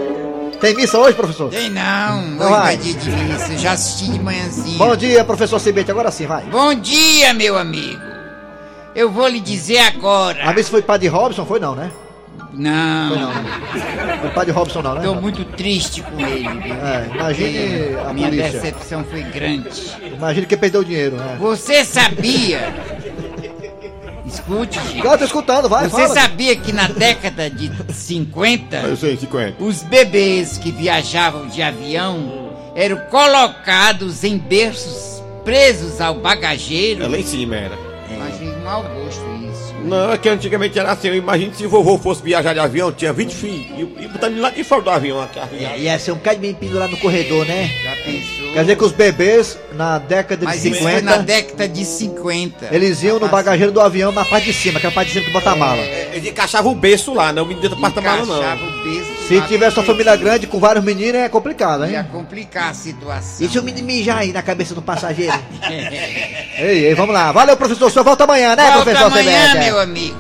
Tem 0.59 0.75
missa 0.75 0.99
hoje, 0.99 1.15
professor? 1.15 1.51
Tem 1.51 1.69
não, 1.69 2.23
Não 2.23 2.47
hoje 2.47 2.51
vai. 2.51 2.61
vai 2.63 2.77
dia 2.79 2.95
de 2.95 3.11
missa, 3.11 3.59
já 3.59 3.73
assisti 3.73 4.11
de 4.11 4.19
manhãzinha. 4.21 4.79
Bom 4.79 4.97
dia, 4.97 5.23
professor 5.23 5.59
Cibite, 5.61 5.91
agora 5.91 6.11
sim, 6.11 6.27
vai. 6.27 6.43
Bom 6.45 6.73
dia, 6.73 7.35
meu 7.35 7.59
amigo. 7.59 8.01
Eu 8.95 9.11
vou 9.11 9.29
lhe 9.29 9.41
dizer 9.41 9.81
agora. 9.81 10.43
A 10.43 10.55
missa 10.55 10.71
foi 10.71 10.81
padre 10.81 11.09
Robson, 11.09 11.45
foi 11.45 11.61
não, 11.61 11.75
né? 11.75 11.93
Não. 12.53 13.09
Foi 13.11 13.19
não, 13.19 13.33
né? 13.35 14.19
Foi 14.21 14.31
padre 14.31 14.53
Robson 14.53 14.83
não, 14.83 14.95
né? 14.95 15.03
Tô 15.03 15.15
muito 15.15 15.45
triste 15.45 16.03
com 16.03 16.21
ele. 16.21 16.47
É, 16.49 17.11
imagine 17.15 17.97
a 18.09 18.13
Minha 18.13 18.29
polícia. 18.29 18.51
decepção 18.53 19.05
foi 19.05 19.23
grande. 19.23 19.69
Imagine 20.15 20.47
que 20.47 20.57
perdeu 20.57 20.81
o 20.81 20.85
dinheiro, 20.85 21.17
né? 21.17 21.37
Você 21.39 21.85
sabia? 21.85 22.75
Escute, 24.27 24.79
gente. 24.81 25.01
Agora 25.01 25.15
eu 25.15 25.19
tô 25.19 25.25
escutando, 25.25 25.69
vai, 25.69 25.85
Você 25.89 26.03
fala. 26.03 26.15
sabia 26.15 26.55
que 26.55 26.73
na 26.73 26.87
década 26.87 27.51
de 27.51 27.71
50, 27.93 28.77
Eu 28.77 28.97
sei, 28.97 29.17
50. 29.17 29.63
os 29.63 29.83
bebês 29.83 30.57
que 30.59 30.71
viajavam 30.71 31.49
de 31.49 31.61
avião 31.63 32.51
eram 32.77 32.99
colocados 33.11 34.23
em 34.23 34.39
berços 34.39 35.21
presos 35.45 36.01
ao 36.01 36.15
bagageiro? 36.15 37.03
É 37.03 37.09
lá 37.09 37.19
em 37.19 37.25
cima 37.25 37.57
era. 37.57 37.90
Não, 39.85 40.13
é 40.13 40.19
que 40.19 40.29
antigamente 40.29 40.79
era 40.79 40.93
assim. 40.93 41.09
Eu 41.09 41.15
imagino 41.17 41.55
se 41.55 41.65
o 41.67 41.69
vovô 41.71 41.99
fosse 41.99 42.23
viajar 42.23 42.53
de 42.53 42.61
avião, 42.61 42.93
tinha 42.93 43.13
20 43.13 43.35
filhos. 43.35 43.67
E, 43.79 44.05
e 44.05 44.09
botando 44.09 44.39
lá 44.41 44.51
de 44.51 44.63
fora 44.63 44.83
do 44.83 44.91
avião. 44.91 45.21
Aqui, 45.21 45.39
É, 45.65 45.79
Ia 45.79 45.99
ser 45.99 46.13
um 46.13 46.17
bocado 46.17 46.37
de 46.37 46.43
menino 46.43 46.59
pendurado 46.59 46.91
no 46.91 46.97
corredor, 46.99 47.47
né? 47.47 47.69
Já 47.83 47.97
pensou? 48.05 48.53
Quer 48.53 48.61
dizer 48.63 48.77
que 48.77 48.85
os 48.85 48.93
bebês, 48.93 49.59
na 49.81 49.97
década 49.97 50.45
Mas 50.45 50.61
de 50.61 50.69
isso 50.69 50.83
foi 50.83 50.93
50, 50.93 51.11
na 51.11 51.23
década 51.23 51.67
de 51.67 51.85
50. 51.87 52.69
eles 52.71 53.03
iam 53.03 53.19
no 53.19 53.29
bagageiro 53.29 53.73
do 53.73 53.81
avião 53.81 54.13
na 54.13 54.27
parte 54.27 54.45
de 54.45 54.53
cima, 54.53 54.79
que 54.79 54.85
é 54.85 54.91
a 54.91 54.93
parte 54.93 55.09
de 55.09 55.15
cima 55.15 55.25
que 55.25 55.33
bota 55.33 55.53
a 55.53 55.57
mala. 55.57 55.81
Eles 55.81 56.31
encaixavam 56.31 56.73
o 56.73 56.75
berço 56.75 57.15
lá, 57.15 57.33
não 57.33 57.45
o 57.45 57.47
menino 57.47 57.63
dentro 57.63 57.77
do 57.77 57.81
porta-mala, 57.81 58.27
não. 58.27 58.37
Encaixava 58.37 58.63
o 58.63 58.85
berço 58.85 59.27
Se 59.27 59.41
tivesse 59.49 59.79
uma 59.79 59.87
família 59.87 60.15
grande 60.17 60.47
com 60.47 60.61
vários 60.61 60.85
meninos, 60.85 61.15
é 61.15 61.31
complicado, 61.31 61.87
Ia 61.87 62.01
hein? 62.01 62.07
complicar 62.13 62.71
a 62.71 62.75
situação. 62.75 63.47
E 63.47 63.49
se 63.49 63.59
o 63.59 63.63
menino 63.63 63.87
mijar 63.87 64.19
aí 64.19 64.35
na 64.35 64.43
cabeça 64.43 64.75
do 64.75 64.83
passageiro? 64.83 65.33
ei, 66.59 66.85
ei, 66.85 66.95
vamos 66.95 67.15
lá. 67.15 67.33
Valeu, 67.33 67.57
professor. 67.57 67.87
O 67.87 67.91
senhor 67.91 68.05
volta 68.05 68.25
amanhã, 68.25 68.55
né, 68.55 68.65
Volta 68.65 68.83
professor 68.83 69.07
amanhã, 69.07 69.55
meu 69.55 69.81
amigo. 69.81 70.17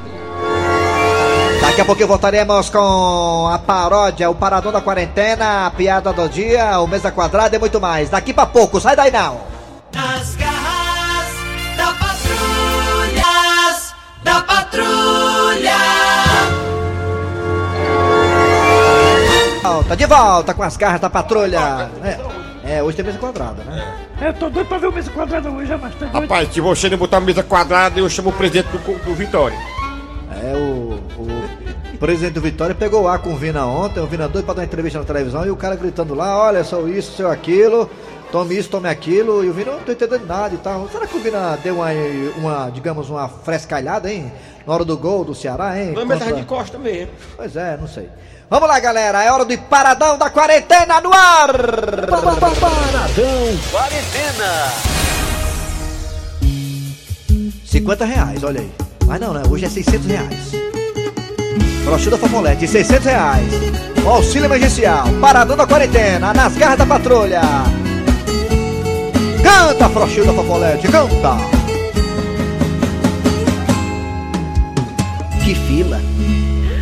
Daqui 1.60 1.82
a 1.82 1.84
pouquinho 1.84 2.08
voltaremos 2.08 2.70
com 2.70 3.46
a 3.52 3.58
paródia, 3.58 4.30
o 4.30 4.34
Parador 4.34 4.72
da 4.72 4.80
Quarentena, 4.80 5.66
a 5.66 5.70
piada 5.70 6.14
do 6.14 6.26
dia, 6.30 6.80
o 6.80 6.86
Mesa 6.86 7.12
Quadrada 7.12 7.54
e 7.54 7.58
muito 7.58 7.78
mais. 7.78 8.08
Daqui 8.08 8.32
pra 8.32 8.46
pouco, 8.46 8.80
sai 8.80 8.96
daí 8.96 9.10
não. 9.10 9.49
Nas 9.94 10.36
garras 10.36 11.28
da 11.76 11.92
patrulhas, 11.94 13.94
da 14.22 14.40
patrulha. 14.42 15.76
Volta, 19.62 19.96
de 19.96 20.06
volta 20.06 20.54
com 20.54 20.62
as 20.62 20.76
garras 20.76 21.00
da 21.00 21.10
patrulha. 21.10 21.90
É, 22.02 22.76
é, 22.76 22.82
hoje 22.82 22.96
tem 22.96 23.04
mesa 23.06 23.18
quadrada, 23.18 23.62
né? 23.64 23.94
Eu 24.20 24.34
tô 24.34 24.50
doido 24.50 24.68
pra 24.68 24.78
ver 24.78 24.86
o 24.88 24.92
mesa 24.92 25.10
quadrada 25.10 25.50
hoje, 25.50 25.76
mas 25.80 25.94
tá 25.94 26.06
doido. 26.06 26.22
Rapaz, 26.22 26.52
se 26.52 26.60
você 26.60 26.88
não 26.88 26.98
botar 26.98 27.16
a 27.16 27.20
mesa 27.20 27.42
quadrada, 27.42 27.98
eu 27.98 28.08
chamo 28.08 28.30
o 28.30 28.32
presidente 28.32 28.68
do, 28.68 28.78
do 29.04 29.14
Vitória. 29.14 29.56
É, 30.42 30.54
o, 30.56 30.98
o 31.18 31.98
presidente 31.98 32.34
do 32.34 32.40
Vitória 32.40 32.74
pegou 32.74 33.02
o 33.02 33.08
ar 33.08 33.18
com 33.18 33.32
o 33.32 33.36
Vina 33.36 33.66
ontem, 33.66 34.00
o 34.00 34.06
Vina 34.06 34.28
doido 34.28 34.44
pra 34.44 34.54
dar 34.54 34.60
uma 34.60 34.66
entrevista 34.66 34.98
na 34.98 35.04
televisão 35.04 35.44
e 35.44 35.50
o 35.50 35.56
cara 35.56 35.74
gritando 35.76 36.14
lá, 36.14 36.38
olha, 36.38 36.64
sou 36.64 36.88
isso, 36.88 37.12
sou 37.16 37.30
aquilo, 37.30 37.90
tome 38.30 38.56
isso, 38.56 38.68
tome 38.68 38.88
aquilo, 38.88 39.44
e 39.44 39.48
o 39.48 39.52
Vina 39.52 39.72
não 39.72 39.80
tô 39.80 39.92
entendendo 39.92 40.26
nada 40.26 40.54
e 40.54 40.58
tal. 40.58 40.88
Será 40.90 41.06
que 41.06 41.16
o 41.16 41.20
Vina 41.20 41.58
deu 41.62 41.76
uma, 41.76 41.88
uma 42.36 42.70
digamos, 42.70 43.10
uma 43.10 43.28
frescalhada, 43.28 44.10
hein? 44.12 44.32
Na 44.66 44.74
hora 44.74 44.84
do 44.84 44.96
gol 44.96 45.24
do 45.24 45.34
Ceará, 45.34 45.78
hein? 45.80 45.92
Mas 45.94 46.02
Contra- 46.04 46.18
tava 46.18 46.32
de 46.36 46.44
costa 46.44 46.78
mesmo. 46.78 47.12
Pois 47.36 47.56
é, 47.56 47.76
não 47.76 47.88
sei. 47.88 48.08
Vamos 48.48 48.68
lá, 48.68 48.80
galera, 48.80 49.22
é 49.22 49.30
hora 49.30 49.44
do 49.44 49.56
paradão 49.58 50.18
da 50.18 50.28
quarentena 50.28 51.00
no 51.00 51.12
ar! 51.12 51.52
Paradão 52.08 52.36
Quarentena. 53.70 54.72
50 57.64 58.04
reais, 58.04 58.42
olha 58.42 58.60
aí. 58.60 58.72
Mas 59.06 59.20
não, 59.20 59.32
né? 59.32 59.42
Hoje 59.48 59.64
é 59.64 59.68
600 59.68 60.06
reais. 60.06 60.50
Brochuda 61.84 62.18
Fofolete, 62.18 62.66
600 62.66 63.04
reais. 63.06 63.52
O 64.04 64.08
auxílio 64.08 64.46
emergencial, 64.46 65.04
paradão 65.20 65.56
da 65.56 65.66
quarentena, 65.66 66.32
nas 66.34 66.56
garras 66.56 66.78
da 66.78 66.86
patrulha. 66.86 67.40
Canta, 69.42 69.88
Frochilda 69.88 70.32
Fofolete, 70.32 70.88
canta! 70.88 71.36
Que 75.44 75.54
fila! 75.54 76.00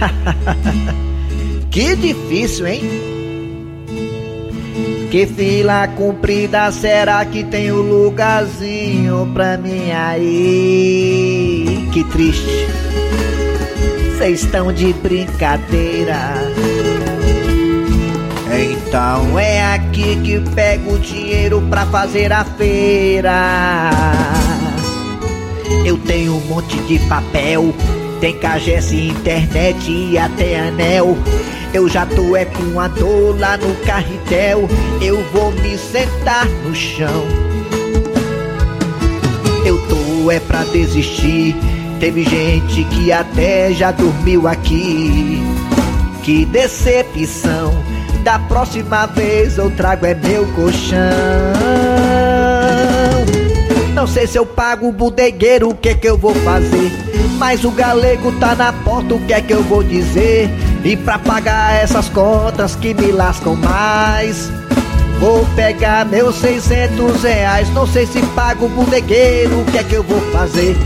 que 1.70 1.96
difícil, 1.96 2.66
hein? 2.66 3.08
Que 5.10 5.26
fila 5.26 5.88
comprida, 5.88 6.70
será 6.70 7.24
que 7.24 7.42
tem 7.42 7.72
um 7.72 7.80
lugarzinho 7.80 9.30
pra 9.32 9.56
mim 9.56 9.90
aí? 9.90 11.88
Que 11.92 12.04
triste, 12.04 12.66
vocês 14.16 14.42
estão 14.42 14.70
de 14.70 14.92
brincadeira. 14.92 16.34
Então 18.88 19.38
é 19.38 19.74
aqui 19.74 20.16
que 20.24 20.40
pego 20.55 20.94
o 20.94 20.98
dinheiro 20.98 21.61
pra 21.68 21.85
fazer 21.85 22.33
a 22.33 22.42
feira. 22.42 23.90
Eu 25.85 25.98
tenho 25.98 26.37
um 26.37 26.40
monte 26.46 26.74
de 26.85 26.98
papel, 27.01 27.74
tem 28.18 28.38
cagesse, 28.38 29.09
internet 29.09 29.90
e 29.90 30.16
até 30.16 30.61
anel. 30.68 31.18
Eu 31.74 31.87
já 31.87 32.07
tô 32.07 32.35
é 32.35 32.46
com 32.46 32.81
a 32.81 32.88
dor 32.88 33.38
lá 33.38 33.59
no 33.59 33.74
carretel. 33.85 34.66
Eu 35.03 35.22
vou 35.35 35.53
me 35.53 35.77
sentar 35.77 36.46
no 36.64 36.74
chão. 36.74 37.27
Eu 39.66 39.77
tô 39.87 40.31
é 40.31 40.40
pra 40.40 40.64
desistir. 40.64 41.55
Teve 42.01 42.24
gente 42.24 42.85
que 42.85 43.12
até 43.12 43.70
já 43.70 43.90
dormiu 43.90 44.48
aqui. 44.48 45.42
Que 46.22 46.46
decepção. 46.46 47.97
Da 48.28 48.38
próxima 48.40 49.06
vez 49.06 49.56
eu 49.56 49.70
trago 49.70 50.04
é 50.04 50.14
meu 50.14 50.46
colchão. 50.48 50.98
Não 53.94 54.06
sei 54.06 54.26
se 54.26 54.36
eu 54.36 54.44
pago 54.44 54.86
o 54.86 54.92
bodegueiro, 54.92 55.70
o 55.70 55.74
que 55.74 55.94
que 55.94 56.10
eu 56.10 56.18
vou 56.18 56.34
fazer? 56.34 56.92
Mas 57.38 57.64
o 57.64 57.70
galego 57.70 58.30
tá 58.32 58.54
na 58.54 58.70
porta, 58.70 59.14
o 59.14 59.20
que 59.20 59.32
é 59.32 59.40
que 59.40 59.54
eu 59.54 59.62
vou 59.62 59.82
dizer? 59.82 60.50
E 60.84 60.94
pra 60.94 61.18
pagar 61.18 61.82
essas 61.82 62.10
contas 62.10 62.76
que 62.76 62.92
me 62.92 63.10
lascam 63.12 63.56
mais 63.56 64.52
Vou 65.18 65.46
pegar 65.56 66.04
meus 66.04 66.36
600 66.36 67.22
reais 67.22 67.72
Não 67.72 67.86
sei 67.86 68.06
se 68.06 68.20
pago 68.36 68.66
o 68.66 68.68
bodegueiro, 68.68 69.62
o 69.62 69.64
que 69.64 69.78
é 69.78 69.84
que 69.84 69.94
eu 69.94 70.02
vou 70.02 70.20
fazer? 70.32 70.76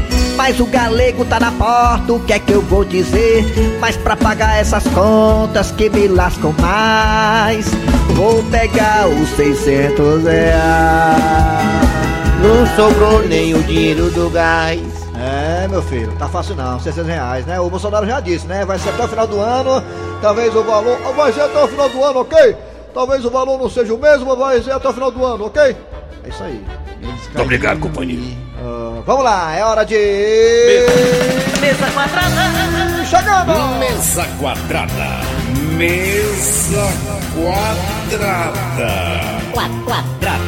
Mas 0.45 0.59
o 0.59 0.67
galego 0.67 1.25
tá 1.25 1.39
na 1.39 1.53
porta, 1.53 2.13
o 2.15 2.19
que 2.19 2.33
é 2.33 2.39
que 2.41 2.51
eu 2.51 2.61
vou 2.63 2.85
dizer? 2.85 3.45
Mas 3.79 3.97
pra 3.97 4.17
pagar 4.17 4.59
essas 4.59 4.83
contas 4.89 5.71
que 5.71 5.89
me 5.89 6.09
lascam 6.09 6.53
mais 6.61 7.71
Vou 8.09 8.43
pegar 8.51 9.07
os 9.07 9.29
600 9.37 10.25
reais 10.25 11.63
Não 12.43 12.67
sobrou 12.75 13.23
nem 13.29 13.55
o 13.55 13.63
dinheiro 13.63 14.11
do 14.11 14.29
gás. 14.31 14.81
É, 15.17 15.69
meu 15.69 15.81
filho, 15.81 16.11
tá 16.19 16.27
fácil 16.27 16.57
não, 16.57 16.81
600 16.81 17.09
reais, 17.09 17.47
né? 17.47 17.61
O 17.61 17.71
Bolsonaro 17.71 18.05
já 18.05 18.19
disse, 18.19 18.45
né? 18.49 18.65
Vai 18.65 18.81
ser 18.81 18.89
até 18.89 19.05
o 19.05 19.09
final 19.09 19.29
do 19.29 19.39
ano, 19.39 19.81
talvez 20.21 20.53
o 20.57 20.65
valor. 20.65 20.99
ah, 21.07 21.13
Vai 21.13 21.33
ser 21.33 21.43
até 21.43 21.63
o 21.63 21.69
final 21.69 21.89
do 21.89 22.03
ano, 22.03 22.19
ok? 22.19 22.57
Talvez 22.93 23.25
o 23.25 23.31
valor 23.31 23.61
não 23.61 23.71
seja 23.71 23.95
o 23.95 23.99
mesmo, 23.99 24.27
mas 24.27 24.39
vai 24.39 24.61
ser 24.61 24.73
até 24.73 24.89
o 24.89 24.93
final 24.93 25.13
do 25.13 25.25
ano, 25.25 25.45
ok? 25.47 25.63
É 26.25 26.29
isso 26.29 26.43
aí. 26.43 26.67
Muito 27.01 27.43
obrigado, 27.43 27.79
companheiro. 27.79 28.42
Ah, 28.65 29.03
vamos 29.05 29.25
lá, 29.25 29.57
é 29.57 29.65
hora 29.65 29.85
de. 29.85 29.97
Mesa 31.61 31.91
quadrada. 31.93 32.53
Chegando! 33.05 33.79
Mesa 33.79 34.25
quadrada. 34.39 35.21
Mesa 35.77 36.93
quadrada. 37.35 38.93
Quadrada. 39.53 40.39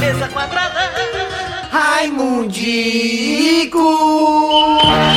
Mesa 0.00 0.28
quadrada. 0.28 0.90
Raimundico! 1.70 2.78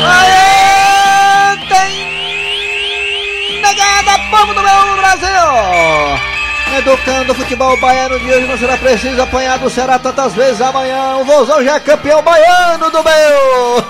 Aê! 0.06 1.58
Tem 1.70 3.62
negada, 3.62 4.20
povo 4.30 4.54
do 4.54 4.62
meu 4.62 4.98
Brasil! 4.98 6.29
Educando 6.78 7.32
o 7.32 7.36
futebol 7.36 7.76
baiano 7.80 8.20
de 8.20 8.32
hoje 8.32 8.48
não 8.48 8.58
será 8.58 8.78
preciso 8.78 9.22
apanhar 9.22 9.58
do 9.58 9.70
Ceará 9.70 10.00
tantas 10.00 10.34
vezes 10.34 10.62
amanhã. 10.62 11.18
O 11.18 11.26
Vozão 11.26 11.64
já 11.64 11.76
é 11.76 11.80
campeão 11.80 12.22
baiano 12.22 12.90
do 12.90 13.04
meu! 13.04 13.86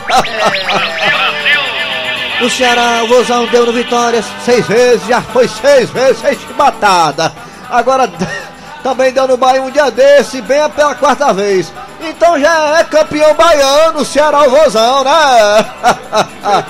o 2.46 2.50
Ceará, 2.50 3.04
o 3.04 3.08
Vozão 3.08 3.46
deu 3.48 3.66
no 3.66 3.74
Vitória 3.74 4.24
seis 4.44 4.66
vezes, 4.68 5.08
já 5.08 5.22
foi 5.22 5.48
seis 5.48 5.90
vezes, 5.90 6.22
seis 6.22 6.40
chibatada. 6.40 7.34
Agora 7.70 8.10
também 8.82 9.12
deu 9.12 9.28
no 9.28 9.38
Bahia 9.38 9.62
um 9.62 9.72
dia 9.72 9.92
desse, 9.92 10.42
bem 10.42 10.70
pela 10.70 10.96
quarta 10.96 11.34
vez. 11.34 11.72
Então 12.02 12.40
já 12.40 12.80
é 12.80 12.84
campeão 12.86 13.34
baiano, 13.36 14.00
o 14.00 14.06
Ceará, 14.06 14.44
o 14.44 14.50
Vozão, 14.50 15.04
né? 15.04 15.66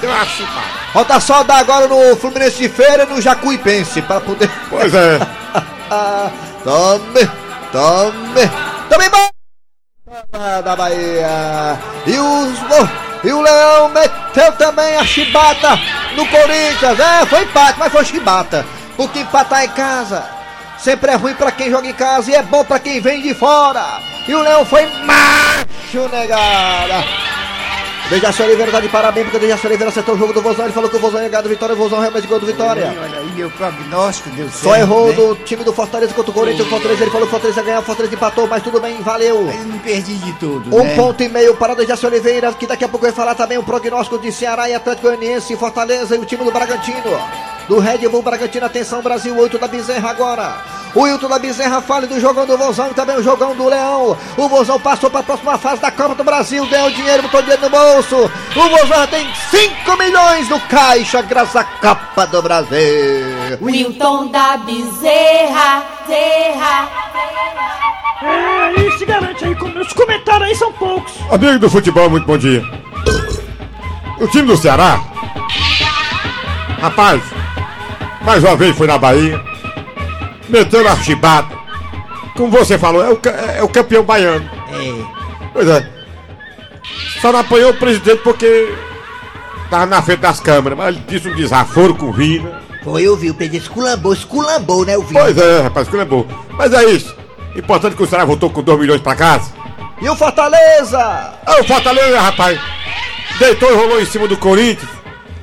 Falta 0.92 1.20
só 1.20 1.44
dar 1.44 1.60
agora 1.60 1.88
no 1.88 2.16
Fluminense 2.16 2.58
de 2.58 2.70
Feira 2.70 3.04
e 3.04 3.14
no 3.14 3.22
Jacuipense 3.22 4.02
para 4.02 4.20
poder. 4.20 4.50
Pois 4.70 4.94
é. 4.94 5.20
Tome, 6.64 7.30
tome, 7.72 8.52
tome 8.90 9.10
bom! 9.10 9.30
Da 10.64 10.76
Bahia. 10.76 11.80
E 12.06 12.18
os. 12.18 12.60
E 13.24 13.32
o 13.32 13.42
Leão 13.42 13.90
meteu 13.90 14.52
também 14.54 14.96
a 14.96 15.06
chibata 15.06 15.78
no 16.16 16.26
Corinthians. 16.28 17.00
É, 17.00 17.26
foi 17.26 17.44
empate, 17.44 17.80
mas 17.80 17.92
foi 17.92 18.06
chibata. 18.06 18.66
Porque 18.96 19.20
empatar 19.20 19.64
em 19.64 19.70
casa 19.70 20.40
sempre 20.80 21.12
é 21.12 21.16
ruim 21.16 21.36
pra 21.36 21.52
quem 21.52 21.70
joga 21.70 21.88
em 21.88 21.94
casa 21.94 22.32
e 22.32 22.36
é 22.36 22.42
bom 22.42 22.64
pra 22.64 22.80
quem 22.80 23.00
vem 23.00 23.22
de 23.22 23.34
fora. 23.34 23.84
E 24.28 24.34
o 24.34 24.42
Leão 24.42 24.66
foi 24.66 24.86
macho, 25.04 26.08
negada. 26.10 27.04
Dejaci 28.10 28.42
Oliveira 28.42 28.72
tá 28.72 28.80
de 28.80 28.90
parabéns 28.90 29.26
porque 29.26 29.38
Dejaci 29.38 29.68
Oliveira 29.68 29.92
acertou 29.92 30.16
o 30.16 30.18
jogo 30.18 30.34
do 30.34 30.42
Vozão. 30.42 30.66
Ele 30.66 30.74
falou 30.74 30.90
que 30.90 30.96
o 30.96 31.00
Vozão 31.00 31.22
ia 31.22 31.30
ganhar 31.30 31.44
do 31.44 31.50
Vitória. 31.50 31.76
O 31.76 31.78
Vozão 31.78 32.00
realmente 32.00 32.26
ganhou 32.26 32.40
do 32.40 32.46
Vitória. 32.48 32.88
Olha 33.00 33.20
aí, 33.20 33.32
meu 33.36 33.52
prognóstico 33.52 34.32
deu 34.32 34.50
certo. 34.50 34.64
Só 34.64 34.76
errou 34.76 35.10
né? 35.10 35.14
do 35.14 35.36
time 35.36 35.64
do 35.64 35.72
Fortaleza 35.72 36.12
contra 36.16 36.32
o 36.32 36.34
Corinthians. 36.34 36.66
O 36.66 36.70
Fortaleza 36.72 37.04
ele 37.04 37.12
falou 37.12 37.28
que 37.28 37.30
o 37.30 37.32
Fortaleza 37.32 37.60
ia 37.60 37.66
ganhar. 37.66 37.80
O 37.80 37.84
Fortaleza 37.84 38.16
empatou, 38.16 38.48
mas 38.48 38.64
tudo 38.64 38.82
bem, 38.82 39.00
valeu. 39.04 39.48
Eu 39.48 39.66
não 39.66 39.78
perdi 39.78 40.16
de 40.16 40.34
tudo. 40.34 40.76
Um 40.76 40.84
né? 40.84 40.96
ponto 40.96 41.22
e 41.22 41.30
meio 41.30 41.56
para 41.56 41.76
Dejaci 41.76 42.08
Oliveira, 42.08 42.52
que 42.54 42.66
daqui 42.66 42.84
a 42.84 42.88
pouco 42.88 43.06
vai 43.06 43.14
falar 43.14 43.36
também 43.36 43.60
o 43.60 43.64
prognóstico 43.64 44.18
de 44.18 44.32
Ceará 44.32 44.68
e 44.68 44.74
Atlético 44.74 45.06
Goianiense, 45.08 45.56
Fortaleza 45.56 46.16
e 46.16 46.20
o 46.20 46.26
time 46.26 46.44
do 46.44 46.52
Bragantino. 46.52 47.00
Do 47.70 47.78
Red 47.78 48.00
Bull 48.10 48.24
Bragantino, 48.24 48.66
atenção 48.66 49.00
Brasil, 49.04 49.38
8 49.38 49.60
da 49.60 49.68
Bezerra 49.68 50.10
agora. 50.10 50.58
O 50.96 51.06
Hilton 51.06 51.28
da 51.28 51.38
Bezerra 51.38 51.80
fala 51.84 52.08
do 52.08 52.20
jogão 52.20 52.48
do 52.48 52.58
Vozão 52.58 52.88
e 52.90 52.96
também 52.96 53.16
o 53.16 53.22
jogão 53.22 53.56
do 53.56 53.70
Leão. 53.70 54.18
O 54.36 54.50
Vozão 54.50 54.80
passou 54.80 55.08
para 55.08 55.20
a 55.20 55.24
próxima 55.24 55.56
fase 55.56 55.80
da 55.80 55.92
Copa 55.92 56.16
do 56.16 56.24
Brasil, 56.24 56.66
ganhou 56.66 56.90
dinheiro, 56.90 57.22
botou 57.22 57.44
dinheiro 57.44 57.62
no 57.62 57.70
bolso. 57.70 58.16
O 58.56 58.70
Vozão 58.70 59.06
tem 59.06 59.32
5 59.52 59.98
milhões 59.98 60.50
no 60.50 60.60
caixa 60.62 61.22
graças 61.22 61.58
à 61.58 61.64
Copa 61.64 62.26
do 62.26 62.42
Brasil. 62.42 63.60
Wilton 63.62 64.32
da 64.32 64.58
Bezerra, 64.58 65.84
Zerra. 66.08 66.90
É, 68.24 68.82
e 68.82 68.98
se 68.98 69.06
garante 69.06 69.46
aí, 69.46 69.56
como 69.56 69.80
os 69.80 69.94
comentários 69.94 70.50
aí 70.50 70.56
são 70.56 70.74
poucos. 70.74 71.14
Amigo 71.32 71.60
do 71.60 71.70
futebol, 71.70 72.10
muito 72.10 72.26
bom 72.26 72.38
dia. 72.38 72.64
O 74.20 74.28
time 74.28 74.48
do 74.48 74.58
Ceará, 74.58 75.00
rapaz, 76.82 77.22
mais 78.30 78.44
uma 78.44 78.56
vez 78.56 78.78
foi 78.78 78.86
na 78.86 78.96
Bahia, 78.96 79.42
meteu 80.48 80.84
na 80.84 80.96
chibata. 80.98 81.58
Como 82.36 82.52
você 82.52 82.78
falou, 82.78 83.04
é 83.04 83.10
o, 83.10 83.20
é 83.58 83.64
o 83.64 83.68
campeão 83.68 84.04
baiano. 84.04 84.48
É. 84.72 85.50
Pois 85.52 85.68
é. 85.68 85.90
Só 87.20 87.32
não 87.32 87.40
apanhou 87.40 87.72
o 87.72 87.74
presidente 87.74 88.22
porque 88.24 88.72
tava 89.72 89.88
na 89.88 90.00
frente 90.04 90.20
das 90.20 90.40
câmeras, 90.40 90.78
mas 90.78 90.96
ele 90.96 91.04
disse 91.08 91.28
um 91.28 91.36
desaforo 91.36 91.96
com 91.96 92.12
Vina. 92.12 92.62
Foi, 92.84 93.02
eu 93.02 93.18
vi, 93.18 93.32
o 93.32 93.34
presidente 93.34 93.64
esculambou, 93.64 94.14
esculambou, 94.14 94.86
né, 94.86 94.96
o 94.96 95.02
Vina? 95.02 95.22
Pois 95.22 95.36
é, 95.36 95.62
rapaz, 95.62 95.88
que 95.88 95.98
lembou. 95.98 96.28
Mas 96.52 96.72
é 96.72 96.86
isso. 96.86 97.16
Importante 97.56 97.96
que 97.96 98.04
o 98.04 98.08
Ceará 98.08 98.26
voltou 98.26 98.52
com 98.52 98.62
2 98.62 98.80
milhões 98.80 99.02
pra 99.02 99.16
casa. 99.16 99.52
E 100.00 100.08
o 100.08 100.16
Fortaleza? 100.16 101.00
Ah, 101.00 101.62
o 101.62 101.64
Fortaleza, 101.64 102.22
rapaz, 102.22 102.60
deitou 103.40 103.72
e 103.72 103.76
rolou 103.76 104.00
em 104.00 104.06
cima 104.06 104.28
do 104.28 104.38
Corinthians. 104.38 104.99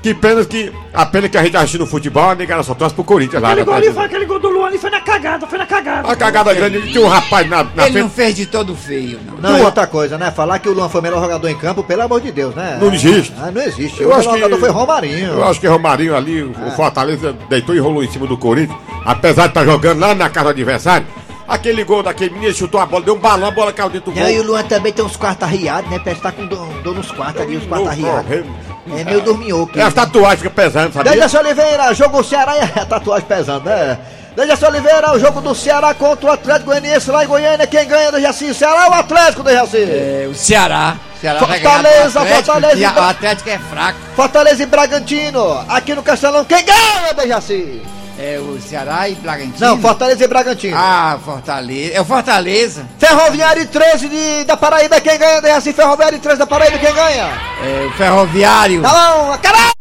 Que 0.07 0.14
pena 0.14 0.45
que. 0.45 0.73
A 0.95 1.05
pena 1.05 1.29
que 1.29 1.37
a 1.37 1.42
gente 1.42 1.57
assiste 1.57 1.79
no 1.79 1.87
futebol, 1.87 2.31
a 2.31 2.35
negada 2.37 2.62
só 2.62 2.75
torce 2.75 2.95
pro 2.95 3.03
Corinthians 3.03 3.42
lá, 3.42 3.49
Aquele 3.49 3.62
né? 3.62 3.66
gol 3.66 3.75
ali 3.75 3.92
foi 3.92 4.05
aquele 4.05 4.25
gol 4.25 4.38
do 4.38 4.49
Luan 4.51 4.69
ali, 4.69 4.79
foi 4.79 4.88
na 4.88 5.01
cagada, 5.01 5.49
foi 5.49 5.59
na 5.59 5.66
cagada. 5.66 6.09
A 6.09 6.14
cagada 6.14 6.55
grande, 6.55 6.92
tinha 6.92 7.05
um 7.05 7.09
rapaz 7.09 7.49
na, 7.51 7.64
na 7.64 7.88
Ele 7.88 8.01
não 8.03 8.09
frente. 8.09 8.14
fez 8.14 8.37
de 8.37 8.47
todo 8.47 8.77
feio, 8.77 9.19
não. 9.27 9.51
Não, 9.51 9.59
e 9.59 9.62
outra 9.62 9.85
coisa, 9.88 10.16
né? 10.16 10.31
Falar 10.31 10.61
que 10.61 10.69
o 10.69 10.73
Luan 10.73 10.88
foi 10.88 11.01
o 11.01 11.03
melhor 11.03 11.21
jogador 11.21 11.49
em 11.49 11.59
campo, 11.59 11.83
pelo 11.83 12.03
amor 12.03 12.21
de 12.21 12.31
Deus, 12.31 12.55
né? 12.55 12.79
Não 12.81 12.95
existe. 12.95 13.35
Ah, 13.37 13.51
não 13.51 13.61
existe. 13.62 14.01
Eu 14.01 14.11
o 14.11 14.12
acho 14.14 14.31
melhor 14.31 14.35
que- 14.35 14.40
jogador 14.55 14.61
foi 14.61 14.71
Romarinho. 14.71 15.27
Eu 15.33 15.45
acho 15.45 15.59
que 15.61 15.66
Romarinho 15.66 16.14
ali, 16.16 16.40
o 16.45 16.53
o 16.53 16.71
Fortaleza 16.77 17.35
deitou 17.51 17.75
e 17.75 17.81
rolou 17.81 18.05
em 18.05 18.09
cima 18.11 18.29
do 18.29 18.38
Corinthians. 18.38 18.79
Apesar 19.05 19.42
de 19.42 19.49
estar 19.49 19.64
jogando 19.64 19.99
lá 19.99 20.14
na 20.14 20.31
casa 20.31 20.45
do 20.45 20.51
adversário. 20.51 21.05
Aquele 21.49 21.85
gol 21.85 22.03
daquele 22.03 22.35
menino 22.35 22.53
chutou 22.53 22.81
a 22.81 22.87
bola, 22.87 23.05
deu 23.05 23.14
um 23.14 23.19
balão, 23.21 23.47
a 23.47 23.51
bola 23.53 23.73
caiu 23.73 23.88
dentro 23.88 24.11
do 24.11 24.19
Não, 24.21 24.29
e 24.29 24.35
o 24.35 24.42
gol. 24.42 24.47
Luan 24.53 24.64
também 24.64 24.92
tem 24.92 25.05
uns 25.05 25.16
quartos 25.16 25.47
arriados, 25.47 25.88
né? 25.88 25.99
Parece 26.01 26.16
que 26.16 26.23
tá 26.23 26.33
com 26.33 26.45
dor, 26.45 26.66
dor 26.83 26.95
nos 26.97 27.09
quartos 27.12 27.40
ali, 27.40 27.57
os 27.57 27.64
quartos 27.66 27.88
arriados. 27.88 28.45
É 28.94 29.05
meio 29.05 29.20
dorminhoco. 29.20 29.79
É, 29.79 29.83
as 29.83 29.94
tatuagens 29.94 30.40
ficam 30.40 30.53
pesando, 30.55 30.92
sabia? 30.92 31.12
Dejaci 31.12 31.37
Oliveira, 31.37 31.94
jogo 31.94 32.22
Ceará 32.22 32.57
e 32.57 32.79
a 32.81 32.85
tatuagem 32.85 33.27
pesando, 33.27 33.64
né? 33.64 33.99
Dejaci 34.37 34.64
Oliveira, 34.66 35.12
o 35.12 35.18
jogo 35.18 35.40
do 35.40 35.55
Ceará 35.55 35.94
contra 35.94 36.29
o 36.29 36.33
Atlético 36.33 36.66
Goianiense 36.66 37.11
lá 37.11 37.25
em 37.25 37.27
Goiânia. 37.27 37.66
Quem 37.66 37.87
ganha, 37.88 38.12
Dejaci? 38.12 38.53
Ceará 38.55 38.87
ou 38.88 38.94
Atlético, 38.94 39.42
Dejaci? 39.42 39.79
É, 39.79 40.29
o 40.31 40.35
Ceará. 40.35 40.96
Ceará 41.20 41.38
Fortaleza, 41.38 42.20
Atlético, 42.20 42.44
Fortaleza. 42.53 42.88
a- 42.90 43.01
O 43.01 43.09
Atlético 43.09 43.49
é 43.49 43.59
fraco. 43.59 43.99
Fortaleza 44.14 44.62
e 44.62 44.66
Bragantino. 44.66 45.64
Aqui 45.68 45.94
no 45.94 46.03
Castelão, 46.03 46.44
quem 46.44 46.62
ganha, 46.64 47.14
Dejaci? 47.16 47.81
É 48.18 48.38
o 48.38 48.59
Ceará 48.61 49.09
e 49.09 49.14
Bragantino. 49.14 49.59
Não, 49.61 49.79
Fortaleza 49.81 50.24
e 50.24 50.26
Bragantino. 50.26 50.76
Ah, 50.76 51.18
Fortaleza. 51.22 51.94
É 51.94 52.00
o 52.00 52.05
Fortaleza. 52.05 52.87
Ferroviário 52.98 53.62
e 53.62 53.66
13 53.66 54.09
de, 54.09 54.44
da 54.44 54.57
Paraíba, 54.57 55.00
quem 55.00 55.18
ganha, 55.18 55.42
Dejaci? 55.42 55.72
Ferroviário 55.72 56.16
e 56.16 56.20
13 56.20 56.38
da 56.38 56.46
Paraíba, 56.46 56.79
quem 56.79 56.94
ganha? 56.94 57.31
É 57.62 57.87
o 57.87 57.92
Ferroviário. 57.92 58.83
Tá 58.83 58.90
bom, 58.90 59.38
caralho! 59.38 59.76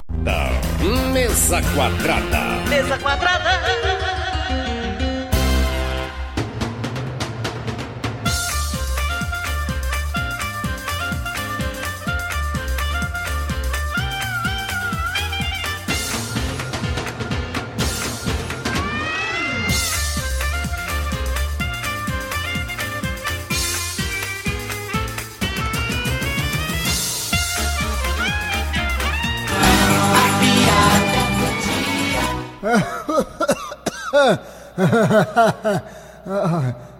Mesa 1.13 1.61
quadrada. 1.73 2.69
Mesa 2.69 2.97
quadrada. 2.97 3.94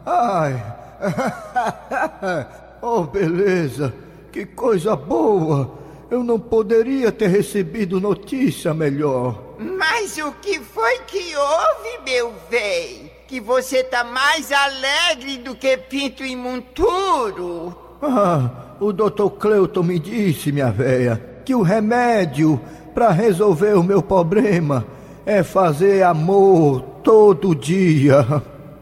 Ai. 0.06 0.64
Oh, 2.88 3.02
beleza. 3.04 3.92
Que 4.32 4.46
coisa 4.46 4.96
boa. 4.96 5.72
Eu 6.12 6.24
não 6.24 6.40
poderia 6.40 7.12
ter 7.12 7.28
recebido 7.30 8.00
notícia 8.00 8.76
melhor. 8.76 9.42
Mas 9.58 10.18
o 10.20 10.32
que 10.34 10.60
foi 10.60 11.00
que 11.08 11.36
houve, 11.36 12.04
meu 12.06 12.32
véi? 12.48 13.12
Que 13.28 13.40
você 13.40 13.84
tá 13.84 14.04
mais 14.04 14.52
alegre 14.52 15.38
do 15.40 15.56
que 15.56 15.76
pinto 15.78 16.24
em 16.24 16.36
monturo? 16.36 17.76
Ah, 18.04 18.52
o 18.80 18.94
Dr. 18.94 19.30
Cleuton 19.40 19.82
me 19.82 19.98
disse, 19.98 20.52
minha 20.52 20.70
véia, 20.70 21.40
que 21.44 21.56
o 21.56 21.64
remédio 21.64 22.62
para 22.94 23.10
resolver 23.10 23.74
o 23.74 23.84
meu 23.84 24.04
problema 24.04 24.86
é 25.26 25.42
fazer 25.42 26.04
amor 26.04 26.95
todo 27.06 27.54
dia. 27.54 28.26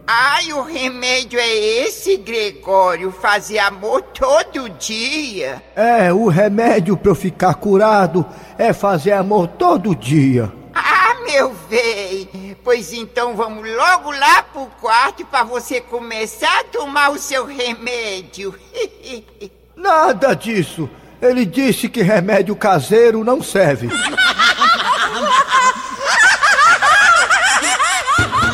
Ai, 0.08 0.54
o 0.54 0.62
remédio 0.62 1.38
é 1.38 1.56
esse, 1.56 2.16
Gregório? 2.16 3.12
Fazer 3.12 3.60
amor 3.60 4.02
todo 4.02 4.70
dia? 4.70 5.62
É, 5.76 6.12
o 6.14 6.30
remédio 6.30 6.96
para 6.96 7.12
eu 7.12 7.16
ficar 7.16 7.54
curado 7.56 8.26
é 8.58 8.72
fazer 8.72 9.12
amor 9.12 9.48
todo 9.50 9.94
dia. 9.94 10.50
Ah, 10.74 11.16
meu 11.26 11.54
véi! 11.70 12.56
Pois 12.64 12.94
então 12.94 13.36
vamos 13.36 13.70
logo 13.70 14.12
lá 14.12 14.42
pro 14.44 14.68
quarto 14.80 15.26
pra 15.26 15.44
você 15.44 15.82
começar 15.82 16.62
a 16.62 16.64
tomar 16.64 17.10
o 17.12 17.20
seu 17.20 17.46
remédio. 17.46 18.56
Nada 19.76 20.34
disso. 20.34 20.90
Ele 21.22 21.46
disse 21.46 21.90
que 21.90 22.02
remédio 22.02 22.56
caseiro 22.56 23.22
não 23.24 23.44
serve. 23.44 23.90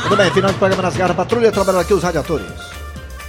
Tudo 0.09 0.17
bem, 0.17 0.31
final 0.31 0.51
de 0.51 0.57
programa 0.57 0.81
nas 0.81 0.97
garras, 0.97 1.15
patrulha 1.15 1.51
trabalhando 1.51 1.81
aqui 1.81 1.93
os 1.93 2.01
radiadores. 2.01 2.47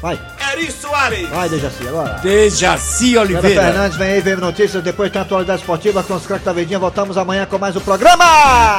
Vai, 0.01 0.19
Eri 0.51 0.73
Soares. 0.73 1.29
vai, 1.29 1.47
Dejaci, 1.47 1.87
agora. 1.87 2.15
Dejaci 2.23 3.19
Oliveira. 3.19 3.65
Fernandes, 3.65 3.99
vem 3.99 4.13
aí, 4.13 4.21
vem 4.23 4.37
notícias, 4.37 4.83
depois 4.83 5.13
tem 5.13 5.21
atualidade 5.21 5.61
esportiva 5.61 6.03
com 6.03 6.15
os 6.15 6.25
craques 6.25 6.47
da 6.47 6.55
Verdinha. 6.55 6.79
Voltamos 6.79 7.19
amanhã 7.19 7.45
com 7.45 7.59
mais 7.59 7.77
um 7.77 7.81
programa! 7.81 8.79